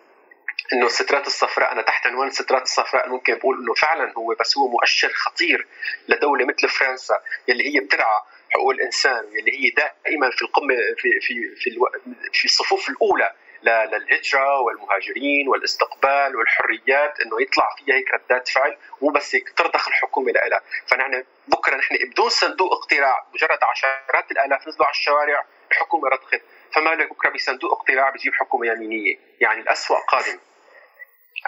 إنه 0.73 0.85
السترات 0.85 1.27
الصفراء 1.27 1.71
أنا 1.71 1.81
تحت 1.81 2.07
عنوان 2.07 2.27
السترات 2.27 2.63
الصفراء 2.63 3.09
ممكن 3.09 3.35
بقول 3.35 3.57
إنه 3.61 3.73
فعلا 3.73 4.13
هو 4.17 4.35
بس 4.39 4.57
هو 4.57 4.67
مؤشر 4.67 5.09
خطير 5.13 5.67
لدولة 6.07 6.45
مثل 6.45 6.69
فرنسا 6.69 7.21
يلي 7.47 7.75
هي 7.75 7.79
بترعى 7.79 8.21
حقوق 8.49 8.71
الإنسان 8.71 9.23
يلي 9.31 9.51
هي 9.51 9.69
دائما 9.69 10.29
في 10.31 10.41
القمة 10.41 10.75
في 10.97 11.19
في 11.21 11.55
في, 11.55 11.69
ألو... 11.69 11.87
في 12.33 12.45
الصفوف 12.45 12.89
الأولى 12.89 13.33
للهجرة 13.63 14.59
والمهاجرين 14.59 15.47
والإستقبال 15.47 16.35
والحريات 16.35 17.19
إنه 17.19 17.41
يطلع 17.41 17.75
فيها 17.77 17.95
هيك 17.95 18.11
ردات 18.13 18.47
فعل 18.47 18.77
مو 19.01 19.09
بس 19.09 19.35
هيك 19.35 19.49
ترضخ 19.49 19.87
الحكومة 19.87 20.31
لها 20.31 20.61
فنحن 20.87 21.23
بكرة 21.47 21.75
نحن 21.75 21.95
بدون 22.11 22.29
صندوق 22.29 22.73
اقتراع 22.73 23.25
مجرد 23.33 23.59
عشرات 23.63 24.31
الآلاف 24.31 24.67
نزلوا 24.67 24.85
على 24.85 24.93
الشوارع 24.93 25.45
الحكومة 25.71 26.09
رضخت 26.09 26.41
فما 26.75 26.89
لك 26.89 27.09
بكره 27.09 27.29
بصندوق 27.29 27.71
اقتراع 27.71 28.09
بجيب 28.09 28.33
حكومة 28.33 28.67
يمينية؟ 28.67 29.17
يعني 29.41 29.61
الأسوأ 29.61 29.97
قادم. 29.97 30.39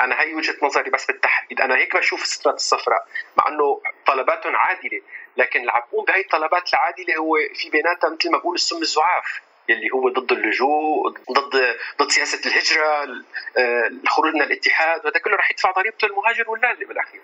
أنا 0.03 0.21
هي 0.21 0.35
وجهة 0.35 0.55
نظري 0.63 0.89
بس 0.89 1.05
بالتحديد. 1.05 1.61
أنا 1.61 1.75
هيك 1.75 1.95
بشوف 1.95 2.21
السترات 2.21 2.55
الصفراء 2.55 3.07
مع 3.37 3.47
إنه 3.47 3.81
طلباتهم 4.07 4.55
عادلة 4.55 5.01
لكن 5.37 5.65
بقوم 5.65 6.05
بهي 6.05 6.21
الطلبات 6.21 6.73
العادلة 6.73 7.15
هو 7.15 7.37
في 7.55 7.69
بيناتها 7.69 8.09
مثل 8.09 8.31
ما 8.31 8.37
بقول 8.37 8.55
السم 8.55 8.81
الزعاف 8.81 9.41
يلي 9.69 9.89
هو 9.93 10.09
ضد 10.09 10.31
اللجوء 10.31 11.09
ضد 11.31 11.77
ضد 12.01 12.09
سياسة 12.09 12.49
الهجرة 12.49 13.03
آه، 13.57 13.87
الخروج 14.03 14.33
من 14.33 14.41
الاتحاد 14.41 15.05
وهذا 15.05 15.19
كله 15.19 15.35
رح 15.35 15.51
يدفع 15.51 15.71
ضريبته 15.71 16.05
المهاجر 16.05 16.49
واللاجئ 16.49 16.85
بالأخير. 16.85 17.21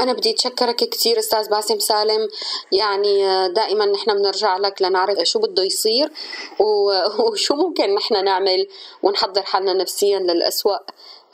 أنا 0.00 0.12
بدي 0.12 0.30
أتشكرك 0.30 0.76
كثير 0.76 1.18
أستاذ 1.18 1.50
باسم 1.50 1.78
سالم. 1.78 2.28
يعني 2.72 3.26
آه، 3.26 3.46
دائما 3.46 3.86
نحن 3.86 4.14
بنرجع 4.14 4.56
لك 4.56 4.82
لنعرف 4.82 5.18
شو 5.18 5.38
بده 5.38 5.62
يصير 5.62 6.10
وشو 6.60 7.54
ممكن 7.54 7.94
نحن 7.94 8.24
نعمل 8.24 8.68
ونحضر 9.02 9.42
حالنا 9.42 9.72
نفسيا 9.72 10.18
للأسوأ. 10.18 10.78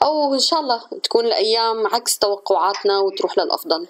أو 0.03 0.33
إن 0.33 0.39
شاء 0.39 0.59
الله 0.59 0.83
تكون 1.03 1.25
الأيام 1.25 1.87
عكس 1.87 2.19
توقعاتنا 2.19 2.99
وتروح 2.99 3.37
للأفضل. 3.37 3.87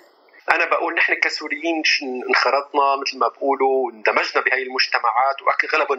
أنا 0.52 0.66
بقول 0.66 0.94
نحن 0.94 1.14
كسوريين 1.14 1.84
انخرطنا 2.30 2.96
مثل 2.96 3.18
ما 3.18 3.28
بقولوا 3.28 3.92
اندمجنا 3.92 4.44
بهي 4.44 4.64
المجتمعات 4.64 5.38
واغلب 5.42 5.92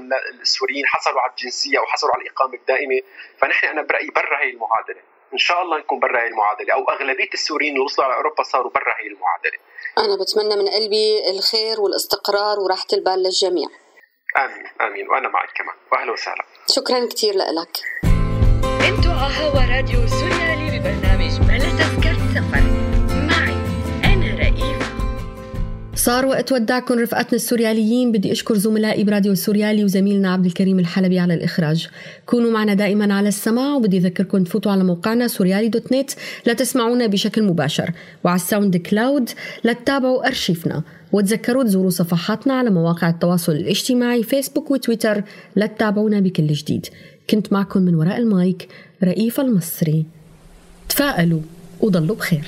السوريين 0.43 0.87
حصلوا 0.87 1.21
على 1.21 1.31
الجنسية 1.31 1.79
أو 1.79 1.87
حصلوا 1.87 2.12
على 2.14 2.23
الإقامة 2.23 2.55
الدائمة. 2.55 3.01
فنحن 3.38 3.67
أنا 3.67 3.83
برأيي 3.83 4.11
برا 4.11 4.38
هي 4.38 4.51
المعادلة. 4.51 5.17
إن 5.33 5.38
شاء 5.38 5.62
الله 5.62 5.79
نكون 5.79 6.01
برا 6.01 6.23
هي 6.23 6.27
المعادلة. 6.27 6.75
أو 6.75 6.85
أغلبية 6.85 7.31
السوريين 7.35 7.73
اللي 7.73 7.85
وصلوا 7.85 8.07
على 8.07 8.17
أوروبا 8.17 8.43
صاروا 8.43 8.71
برا 8.71 8.95
هي 9.01 9.07
المعادلة. 9.07 9.59
أنا 9.99 10.17
بتمنى 10.23 10.62
من 10.62 10.69
قلبي 10.69 11.31
الخير 11.31 11.81
والاستقرار 11.81 12.61
وراحة 12.61 12.87
البال 12.93 13.23
للجميع. 13.23 13.69
آمين 14.38 14.67
آمين. 14.81 15.09
وأنا 15.11 15.29
معك 15.29 15.49
كمان. 15.57 15.77
واهلا 15.93 16.12
وسهلا. 16.12 16.45
شكرا 16.77 17.07
كثير 17.07 17.35
لك. 17.35 17.75
أنتوا 18.88 19.12
على 19.12 19.35
هوا 19.35 19.77
راديو 19.77 20.08
صار 26.09 26.27
وقت 26.27 26.53
ودعكم 26.53 26.99
رفقاتنا 26.99 27.37
السورياليين. 27.37 28.12
بدي 28.12 28.33
أشكر 28.33 28.57
زملائي 28.57 29.05
براديو 29.05 29.33
السوريالي 29.33 29.85
وزميلنا 29.85 30.33
عبد 30.33 30.47
الكريم 30.47 30.79
الحلبي 30.79 31.18
على 31.18 31.35
الإخراج. 31.35 31.88
كونوا 32.27 32.51
معنا 32.51 32.75
دائما 32.75 33.14
على 33.14 33.29
السماع 33.29 33.75
وبدي 33.75 33.99
أذكركم 33.99 34.44
تفوتوا 34.44 34.73
على 34.73 34.85
موقعنا 34.85 35.29
سوريالي 35.29 35.68
دوت 35.68 35.92
نت 35.92 36.11
لتسمعونا 36.47 37.07
بشكل 37.07 37.42
مباشر. 37.42 37.92
وعلى 38.25 38.37
ال 38.37 38.77
SoundCloud 38.77 39.31
لتتابعوا 39.64 40.27
أرشيفنا. 40.27 40.83
وتذكروا 41.12 41.64
تزوروا 41.64 41.90
صفحاتنا 41.90 42.55
على 42.55 42.71
مواقع 42.71 43.09
التواصل 43.09 43.53
الاجتماعي 43.53 44.23
فيسبوك 44.23 44.71
وتويتر. 44.71 45.23
لتتابعونا 45.57 46.21
بكل 46.21 46.47
جديد. 46.47 46.87
كنت 47.31 47.53
معكم 47.53 47.83
من 47.83 47.94
وراء 47.94 48.16
المايك 48.16 48.68
رئيف 49.05 49.40
المصري. 49.40 50.07
تفائلوا 50.88 51.40
وضلوا 51.81 52.16
بخير. 52.16 52.44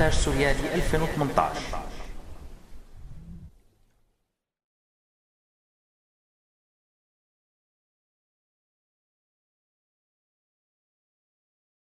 من 0.00 0.06
إنتاج 0.06 0.20
سوريالي 0.20 0.74
2018 0.74 1.89